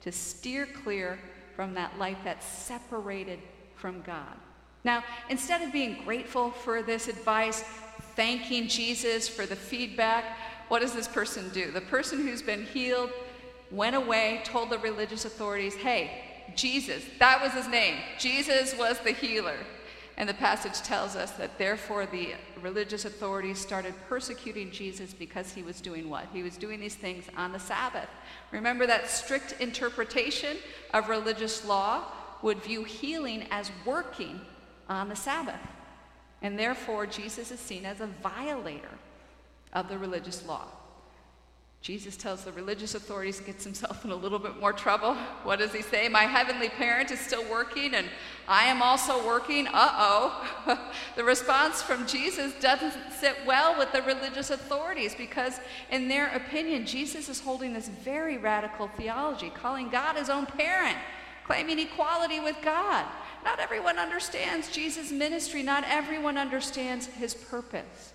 [0.03, 1.19] to steer clear
[1.57, 3.39] from that life that's separated
[3.75, 4.37] from God.
[4.85, 7.65] Now, instead of being grateful for this advice,
[8.15, 10.37] thanking Jesus for the feedback,
[10.69, 11.71] what does this person do?
[11.71, 13.11] The person who's been healed
[13.71, 16.25] went away, told the religious authorities, hey,
[16.55, 17.97] Jesus, that was his name.
[18.19, 19.57] Jesus was the healer.
[20.17, 25.63] And the passage tells us that therefore the religious authorities started persecuting Jesus because he
[25.63, 26.27] was doing what?
[26.33, 28.09] He was doing these things on the Sabbath.
[28.51, 30.59] Remember that strict interpretation
[30.93, 32.05] of religious law
[32.43, 34.41] would view healing as working
[34.89, 35.61] on the Sabbath.
[36.43, 38.99] And therefore, Jesus is seen as a violator
[39.73, 40.67] of the religious law.
[41.83, 45.14] Jesus tells the religious authorities, gets himself in a little bit more trouble.
[45.45, 46.11] What does he say?
[46.11, 48.07] My heavenly parent is still working and
[48.47, 49.66] I am also working.
[49.66, 50.91] Uh oh.
[51.16, 55.59] the response from Jesus doesn't sit well with the religious authorities because,
[55.91, 60.99] in their opinion, Jesus is holding this very radical theology, calling God his own parent,
[61.47, 63.07] claiming equality with God.
[63.43, 68.12] Not everyone understands Jesus' ministry, not everyone understands his purpose.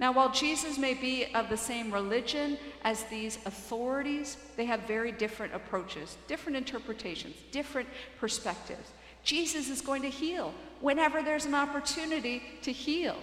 [0.00, 5.12] Now, while Jesus may be of the same religion as these authorities, they have very
[5.12, 7.88] different approaches, different interpretations, different
[8.18, 8.90] perspectives.
[9.22, 13.16] Jesus is going to heal whenever there's an opportunity to heal.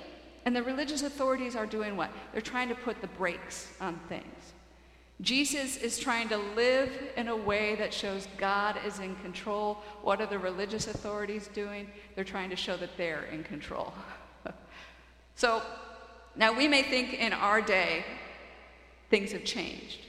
[0.46, 2.10] And the religious authorities are doing what?
[2.32, 4.54] They're trying to put the brakes on things.
[5.22, 9.78] Jesus is trying to live in a way that shows God is in control.
[10.02, 11.92] What are the religious authorities doing?
[12.16, 13.94] They're trying to show that they're in control.
[15.36, 15.62] so,
[16.36, 18.06] now, we may think in our day
[19.10, 20.00] things have changed.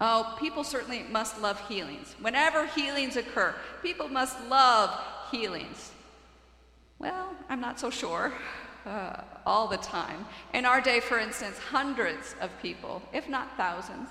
[0.00, 2.16] Oh, people certainly must love healings.
[2.20, 4.90] Whenever healings occur, people must love
[5.30, 5.92] healings.
[6.98, 8.32] Well, I'm not so sure
[8.84, 10.26] uh, all the time.
[10.54, 14.08] In our day, for instance, hundreds of people, if not thousands,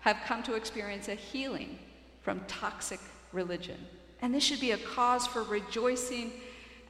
[0.00, 1.78] have come to experience a healing
[2.20, 3.00] from toxic
[3.32, 3.78] religion.
[4.20, 6.32] And this should be a cause for rejoicing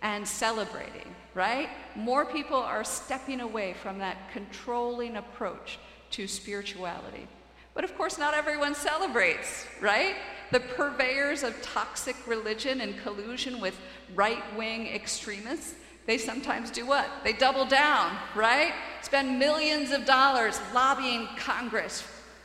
[0.03, 1.69] and celebrating, right?
[1.97, 5.79] More people are stepping away from that controlling approach
[6.11, 7.27] to spirituality.
[7.75, 10.17] But of course, not everyone celebrates, right?
[10.51, 13.79] The purveyors of toxic religion and collusion with
[14.15, 15.75] right wing extremists,
[16.07, 17.09] they sometimes do what?
[17.25, 18.75] They double down, right?
[19.01, 22.05] Spend millions of dollars lobbying Congress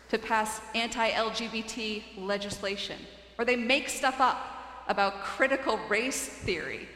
[0.10, 3.00] to pass anti LGBT legislation.
[3.38, 6.88] Or they make stuff up about critical race theory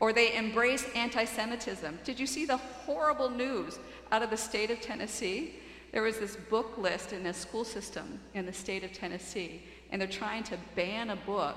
[0.00, 1.98] or they embrace anti Semitism.
[2.04, 3.78] Did you see the horrible news
[4.12, 5.54] out of the state of Tennessee?
[5.92, 10.00] There was this book list in a school system in the state of Tennessee, and
[10.00, 11.56] they're trying to ban a book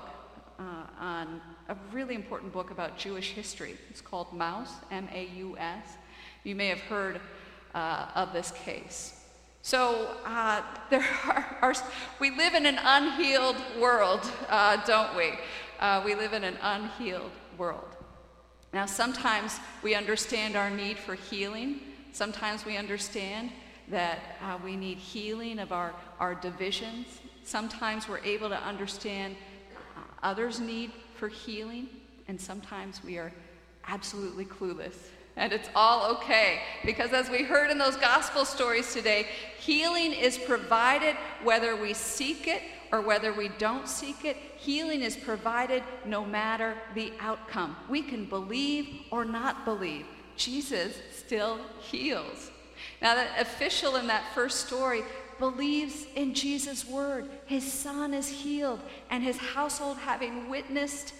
[0.58, 3.76] uh, on a really important book about Jewish history.
[3.90, 5.96] It's called Maus, M A U S.
[6.44, 7.20] You may have heard
[7.74, 9.18] uh, of this case.
[9.62, 11.74] So uh, there are, are,
[12.20, 15.32] we live in an unhealed world, uh, don't we?
[15.78, 17.96] Uh, we live in an unhealed world.
[18.72, 21.80] Now, sometimes we understand our need for healing.
[22.12, 23.50] Sometimes we understand
[23.88, 27.06] that uh, we need healing of our, our divisions.
[27.44, 29.36] Sometimes we're able to understand
[29.96, 31.88] uh, others' need for healing.
[32.28, 33.30] And sometimes we are
[33.86, 34.94] absolutely clueless.
[35.36, 36.60] And it's all okay.
[36.84, 39.26] Because as we heard in those gospel stories today,
[39.58, 42.62] healing is provided whether we seek it
[42.92, 47.74] or whether we don't seek it, healing is provided no matter the outcome.
[47.88, 52.50] We can believe or not believe, Jesus still heals.
[53.00, 55.02] Now, the official in that first story
[55.38, 57.30] believes in Jesus' word.
[57.46, 58.80] His son is healed,
[59.10, 61.14] and his household, having witnessed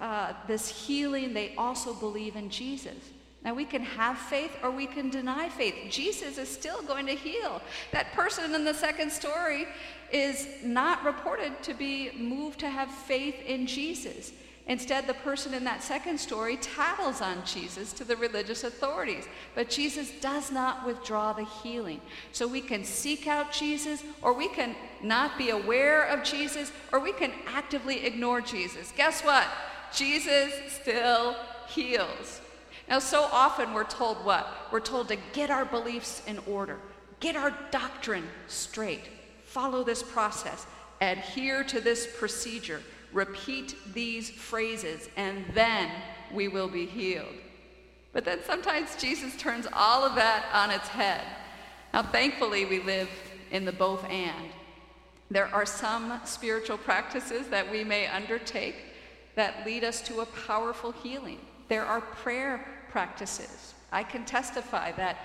[0.00, 2.96] uh, this healing, they also believe in Jesus.
[3.44, 5.74] Now, we can have faith or we can deny faith.
[5.90, 7.62] Jesus is still going to heal.
[7.92, 9.66] That person in the second story
[10.12, 14.32] is not reported to be moved to have faith in Jesus.
[14.68, 19.26] Instead, the person in that second story tattles on Jesus to the religious authorities.
[19.54, 22.02] But Jesus does not withdraw the healing.
[22.32, 27.00] So we can seek out Jesus, or we can not be aware of Jesus, or
[27.00, 28.92] we can actively ignore Jesus.
[28.94, 29.46] Guess what?
[29.94, 31.34] Jesus still
[31.68, 32.42] heals.
[32.90, 34.46] Now, so often we're told what?
[34.70, 36.78] We're told to get our beliefs in order,
[37.20, 39.08] get our doctrine straight,
[39.58, 40.68] follow this process,
[41.00, 42.80] adhere to this procedure,
[43.12, 45.90] repeat these phrases, and then
[46.32, 47.34] we will be healed.
[48.12, 51.24] But then sometimes Jesus turns all of that on its head.
[51.92, 53.08] Now, thankfully, we live
[53.50, 54.50] in the both and.
[55.28, 58.76] There are some spiritual practices that we may undertake
[59.34, 61.40] that lead us to a powerful healing.
[61.66, 63.74] There are prayer practices.
[63.90, 65.18] I can testify that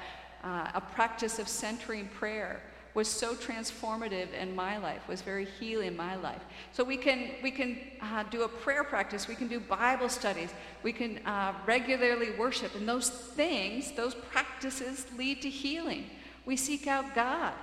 [0.44, 2.64] uh, a practice of centering prayer
[2.94, 6.41] was so transformative in my life, was very healing in my life.
[6.74, 10.50] So we can, we can uh, do a prayer practice, we can do Bible studies,
[10.84, 16.06] we can uh, regularly worship, and those things, those practices lead to healing.
[16.46, 17.54] We seek out God,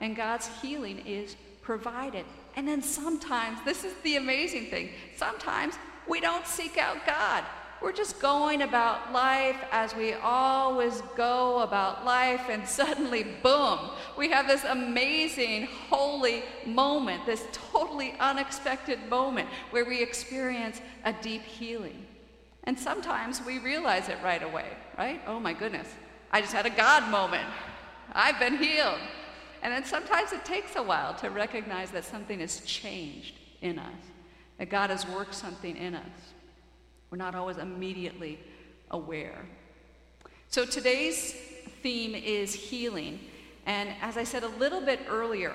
[0.00, 2.24] and God's healing is provided.
[2.56, 5.74] And then sometimes, this is the amazing thing, sometimes
[6.08, 7.44] we don't seek out God.
[7.82, 13.78] We're just going about life as we always go about life, and suddenly, boom,
[14.18, 21.42] we have this amazing, holy moment, this totally unexpected moment where we experience a deep
[21.42, 22.06] healing.
[22.64, 24.66] And sometimes we realize it right away,
[24.98, 25.22] right?
[25.26, 25.88] Oh my goodness,
[26.30, 27.48] I just had a God moment.
[28.12, 29.00] I've been healed.
[29.62, 34.02] And then sometimes it takes a while to recognize that something has changed in us,
[34.58, 36.29] that God has worked something in us.
[37.10, 38.38] We're not always immediately
[38.90, 39.44] aware.
[40.48, 41.34] So today's
[41.82, 43.20] theme is healing.
[43.66, 45.52] And as I said a little bit earlier,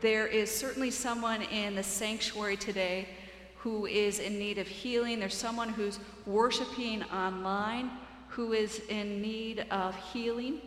[0.00, 3.08] there is certainly someone in the sanctuary today
[3.56, 5.18] who is in need of healing.
[5.18, 7.90] There's someone who's worshiping online
[8.28, 10.60] who is in need of healing.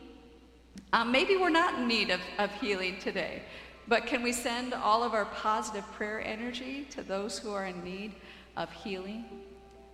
[0.92, 3.44] Um, maybe we're not in need of, of healing today,
[3.88, 7.84] but can we send all of our positive prayer energy to those who are in
[7.84, 8.14] need
[8.58, 9.26] of healing?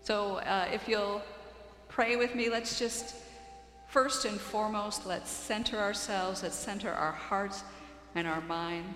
[0.06, 1.24] So uh, if you'll
[1.90, 3.16] pray with me, let's just
[3.88, 7.64] first and foremost, let's center ourselves, let's center our hearts
[8.14, 8.88] and our minds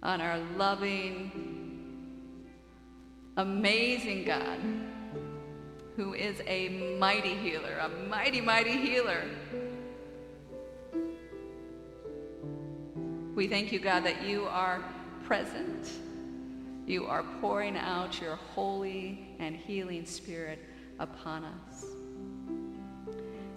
[0.00, 2.46] on our loving,
[3.36, 4.60] amazing God
[5.96, 9.24] who is a mighty healer, a mighty, mighty healer.
[13.34, 14.84] We thank you, God, that you are
[15.24, 15.90] present
[16.86, 20.60] you are pouring out your holy and healing spirit
[21.00, 21.84] upon us.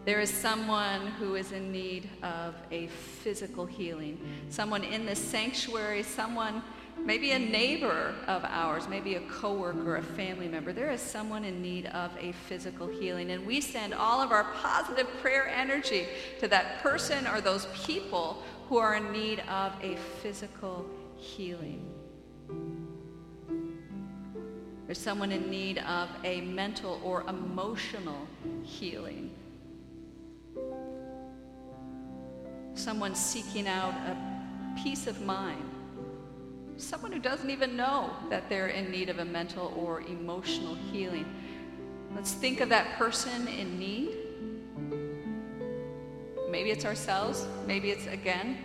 [0.04, 4.20] There is someone who is in need of a physical healing.
[4.50, 6.62] Someone in this sanctuary, someone,
[7.04, 10.74] maybe a neighbor of ours, maybe a coworker, a family member.
[10.74, 13.32] There is someone in need of a physical healing.
[13.32, 16.06] And we send all of our positive prayer energy
[16.40, 20.86] to that person or those people who are in need of a physical
[21.18, 21.95] healing.
[24.86, 28.28] There's someone in need of a mental or emotional
[28.64, 29.32] healing.
[32.76, 34.18] Someone seeking out a
[34.84, 35.64] peace of mind.
[36.78, 41.26] Someone who doesn't even know that they're in need of a mental or emotional healing.
[42.14, 44.10] Let's think of that person in need.
[46.50, 47.48] Maybe it's ourselves.
[47.66, 48.60] Maybe it's, again,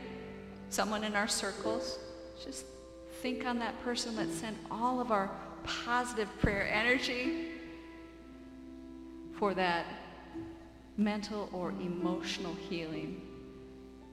[0.69, 1.99] someone in our circles.
[2.45, 2.67] Just
[3.23, 4.17] think on that person.
[4.17, 5.31] Let's send all of our
[5.65, 7.47] positive prayer energy
[9.39, 9.87] for that
[10.97, 13.23] mental or emotional healing.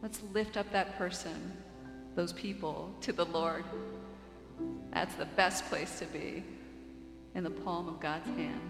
[0.01, 1.53] Let's lift up that person,
[2.15, 3.65] those people, to the Lord.
[4.93, 6.43] That's the best place to be
[7.35, 8.61] in the palm of God's hand.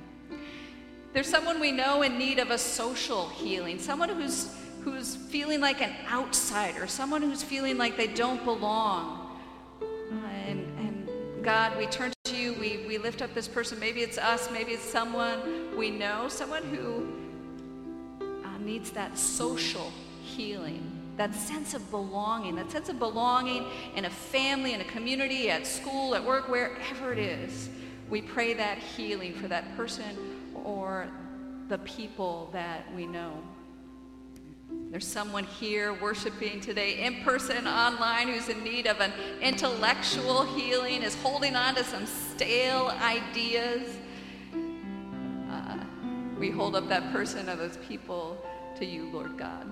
[1.13, 4.53] There's someone we know in need of a social healing, someone who's,
[4.83, 9.39] who's feeling like an outsider, someone who's feeling like they don't belong.
[9.81, 10.15] Uh,
[10.47, 13.79] and, and God, we turn you, we, we lift up this person.
[13.79, 17.07] Maybe it's us, maybe it's someone we know, someone who
[18.45, 19.91] uh, needs that social
[20.23, 20.83] healing,
[21.17, 23.65] that sense of belonging, that sense of belonging
[23.95, 27.69] in a family, in a community, at school, at work, wherever it is.
[28.09, 30.17] We pray that healing for that person
[30.63, 31.07] or
[31.67, 33.33] the people that we know.
[34.89, 39.11] There's someone here worshiping today in person, online, who's in need of an
[39.41, 43.97] intellectual healing, is holding on to some stale ideas.
[45.51, 45.79] Uh,
[46.39, 48.41] we hold up that person or those people
[48.77, 49.69] to you, Lord God.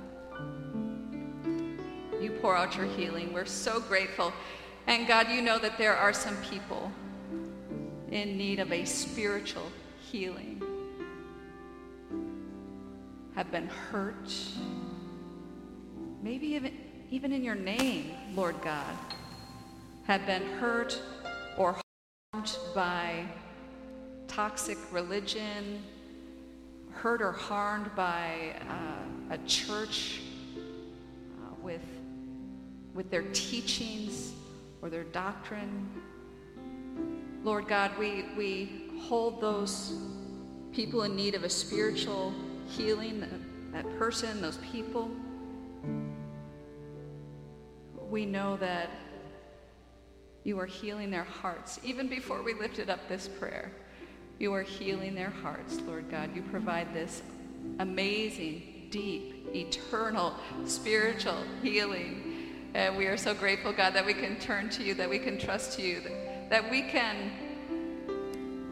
[2.21, 3.31] You pour out your healing.
[3.31, 4.33] We're so grateful.
[4.87, 6.91] And God, you know that there are some people
[8.11, 9.71] in need of a spiritual
[10.11, 10.61] healing,
[13.35, 14.33] have been hurt,
[16.25, 16.75] maybe even,
[17.11, 18.95] even in your name, Lord God,
[20.07, 20.99] have been hurt
[21.55, 21.79] or
[22.33, 23.23] harmed by
[24.27, 25.83] toxic religion,
[26.89, 30.21] hurt or harmed by uh, a church
[30.57, 31.85] uh, with,
[32.95, 34.33] with their teachings
[34.81, 35.87] or their doctrine.
[37.43, 39.93] Lord God, we, we hold those
[40.73, 42.33] people in need of a spiritual
[42.67, 43.29] healing, that,
[43.73, 45.11] that person, those people.
[48.09, 48.89] We know that
[50.43, 51.79] you are healing their hearts.
[51.83, 53.71] Even before we lifted up this prayer,
[54.37, 56.35] you are healing their hearts, Lord God.
[56.35, 57.23] You provide this
[57.79, 60.35] amazing, deep, eternal,
[60.65, 62.71] spiritual healing.
[62.75, 65.39] And we are so grateful, God, that we can turn to you, that we can
[65.39, 66.01] trust you,
[66.49, 67.31] that we can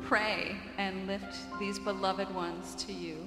[0.03, 3.17] pray and lift these beloved ones to you.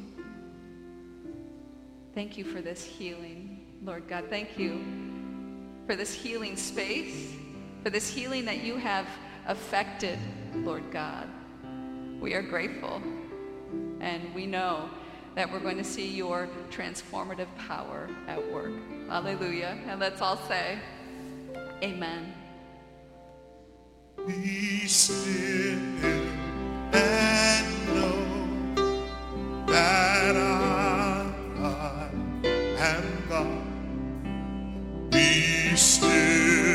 [2.15, 4.27] Thank you for this healing, Lord God.
[4.31, 5.06] Thank you
[5.87, 7.33] for this healing space,
[7.83, 9.07] for this healing that you have
[9.47, 10.19] affected,
[10.55, 11.29] Lord God.
[12.21, 13.01] We are grateful,
[14.01, 14.91] and we know
[15.37, 18.73] that we're going to see your transformative power at work.
[19.09, 19.79] Hallelujah.
[19.87, 20.79] And let's all say,
[21.83, 22.33] Amen.
[24.27, 25.79] Be still
[26.93, 28.75] and know
[29.67, 30.86] that I,
[35.37, 36.66] Be still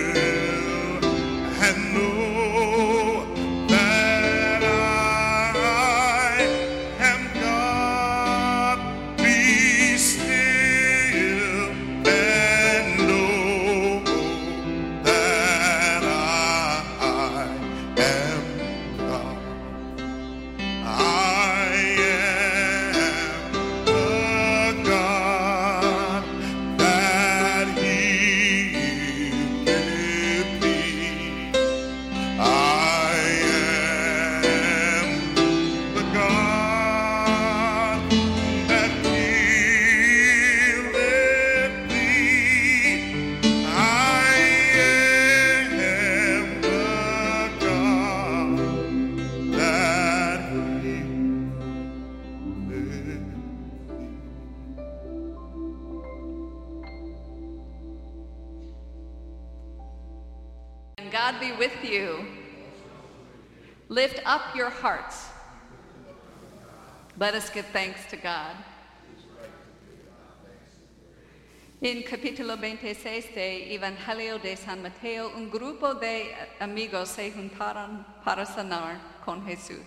[72.58, 79.46] 26 de Evangelio de San Mateo, un grupo de amigos se juntaron para cenar con
[79.46, 79.84] Jesús.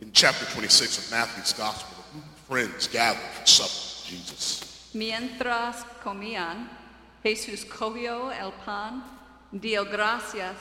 [0.00, 4.90] In chapter 26 of Matthew's Gospel, a group of friends gathered for supper with Jesus.
[4.94, 6.68] Mientras comían,
[7.22, 9.02] Jesús cogió el pan,
[9.52, 10.56] dio gracias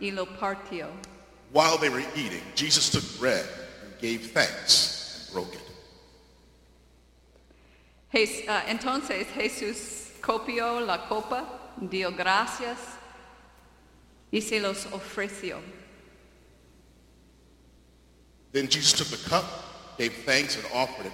[0.00, 0.88] y lo partió.
[1.52, 3.46] While they were eating, Jesus took bread
[3.82, 5.62] and gave thanks and broke it.
[8.48, 11.42] Ah, entonces Jesús copió la copa,
[11.80, 12.78] dio gracias
[14.30, 15.58] y se los ofreció.
[18.52, 19.44] Then Jesus took the cup,
[19.96, 21.12] gave thanks, and offered it.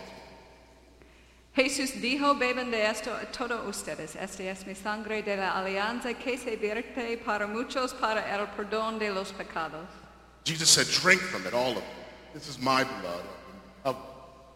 [1.56, 4.16] Jesús dijo, beben de esto todos ustedes.
[4.16, 8.98] Esta es mi sangre de la alianza que se vierte para muchos para el perdón
[8.98, 9.86] de los pecados.
[10.42, 11.84] Jesus said, Drink from it, all of it.
[12.34, 13.24] This is my blood,
[13.84, 13.96] of,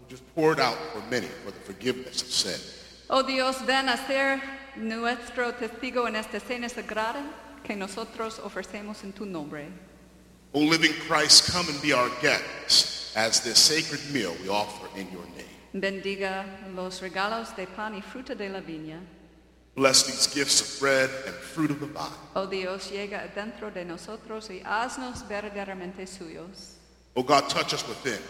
[0.01, 2.78] which is poured out for many for the forgiveness of sin.
[3.11, 4.41] Oh Dios, ven a ser
[4.77, 7.23] nuestro testigo en esta cena sagrada
[7.65, 9.67] que nosotros ofrecemos en tu nombre.
[10.53, 15.11] O living Christ, come and be our guest as this sacred meal we offer in
[15.11, 15.47] your name.
[15.75, 16.45] Bendiga
[16.75, 19.01] los regalos de pan y fruta de la viña.
[19.75, 22.13] Bless these gifts of bread and fruit of the vine.
[22.37, 26.75] Oh Dios, llega dentro de nosotros y haznos verdaderamente suyos.
[27.17, 28.21] O God, touch us within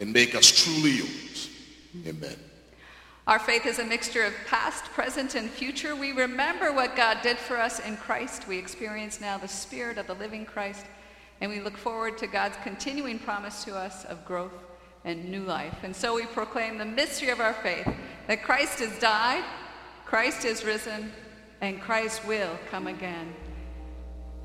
[0.00, 1.48] and make us truly yours.
[2.06, 2.36] Amen.
[3.26, 5.94] Our faith is a mixture of past, present, and future.
[5.94, 8.48] We remember what God did for us in Christ.
[8.48, 10.86] We experience now the Spirit of the living Christ,
[11.40, 14.54] and we look forward to God's continuing promise to us of growth
[15.04, 15.76] and new life.
[15.82, 17.88] And so we proclaim the mystery of our faith
[18.26, 19.44] that Christ has died,
[20.06, 21.12] Christ is risen,
[21.60, 23.34] and Christ will come again.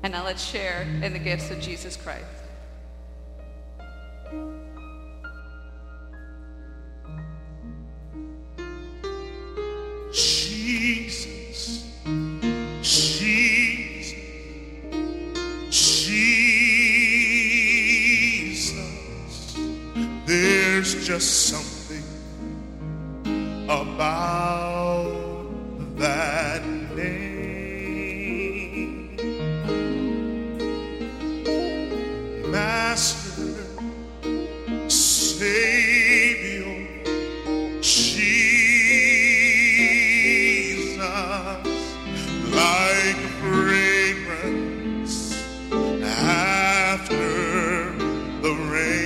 [0.02, 2.35] And now let's share in the gifts of Jesus Christ.
[10.12, 11.84] Jesus,
[12.82, 14.14] Jesus,
[15.70, 16.36] Jesus.
[20.26, 22.04] There's just something
[23.68, 25.46] about
[25.96, 26.64] that
[26.96, 27.56] name.
[32.50, 33.66] Master,
[34.88, 35.85] Savior,
[42.56, 45.16] like fragrance
[46.02, 47.92] after
[48.42, 48.96] the rain.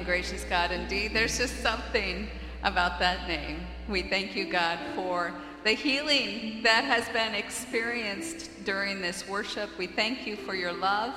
[0.07, 2.29] gracious God, indeed, there's just something
[2.63, 3.61] about that name.
[3.89, 5.35] We thank you, God, for
[5.65, 9.69] the healing that has been experienced during this worship.
[9.77, 11.13] We thank you for your love,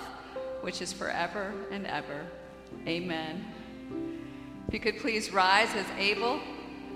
[0.62, 2.26] which is forever and ever.
[2.88, 3.46] Amen.
[4.68, 6.40] If you could please rise as able,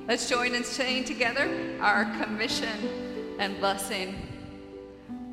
[0.07, 1.47] let's join in saying together
[1.79, 4.15] our commission and blessing.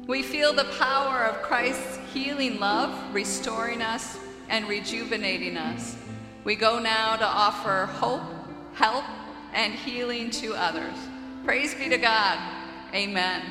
[0.07, 4.19] We feel the power of Christ's healing love restoring us
[4.51, 5.97] and rejuvenating us.
[6.43, 8.23] We go now to offer hope,
[8.73, 9.05] help,
[9.53, 10.95] and healing to others.
[11.45, 12.39] Praise be to God.
[12.95, 13.43] Amen.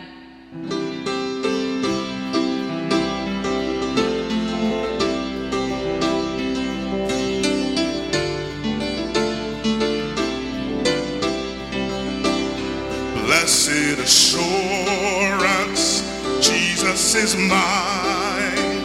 [13.26, 16.02] Blessed assurance,
[16.42, 18.82] Jesus is mine.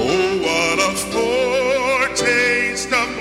[0.00, 1.57] Oh, what a of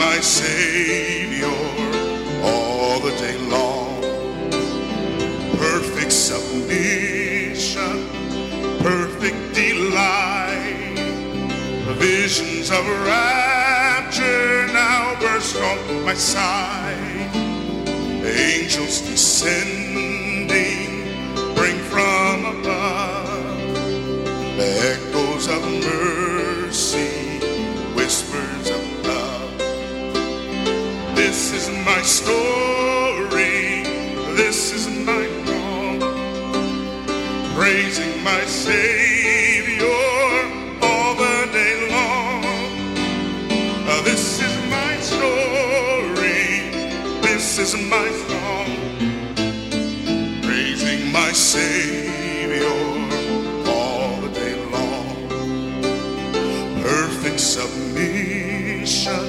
[0.00, 1.56] my Savior
[2.42, 4.00] all the day long.
[5.58, 6.80] Perfect submission
[8.82, 10.96] perfect delight.
[12.00, 17.30] Visions of rapture now burst on my sight.
[18.24, 20.19] Angels descending
[32.10, 33.84] story.
[34.34, 36.00] This is my song
[37.54, 39.84] praising my Savior
[40.82, 42.44] all the day long.
[43.86, 46.70] Uh, this is my story,
[47.22, 48.70] this is my song,
[50.42, 52.76] praising my Savior
[53.70, 55.28] all the day long.
[56.82, 59.24] Perfect submission,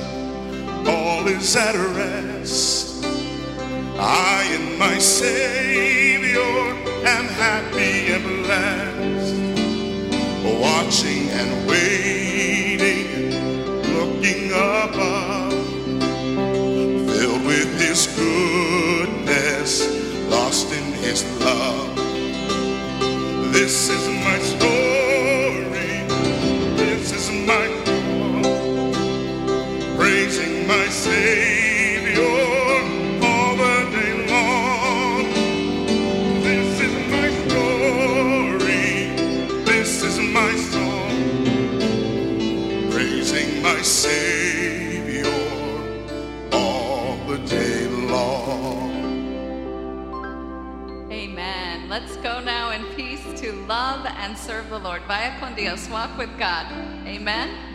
[0.88, 2.31] all is at rest.
[4.04, 6.42] I and my Savior
[7.06, 9.36] am happy and blessed,
[10.60, 13.30] watching and waiting,
[13.94, 15.54] looking above,
[17.12, 19.88] filled with His goodness,
[20.32, 21.96] lost in His love.
[23.54, 26.08] This is my story,
[26.76, 28.94] this is my song,
[29.96, 31.61] praising my Savior
[53.42, 55.02] to love and serve the Lord.
[55.08, 55.90] Vaya con Dios.
[55.90, 56.72] Walk with God.
[57.08, 57.71] Amen.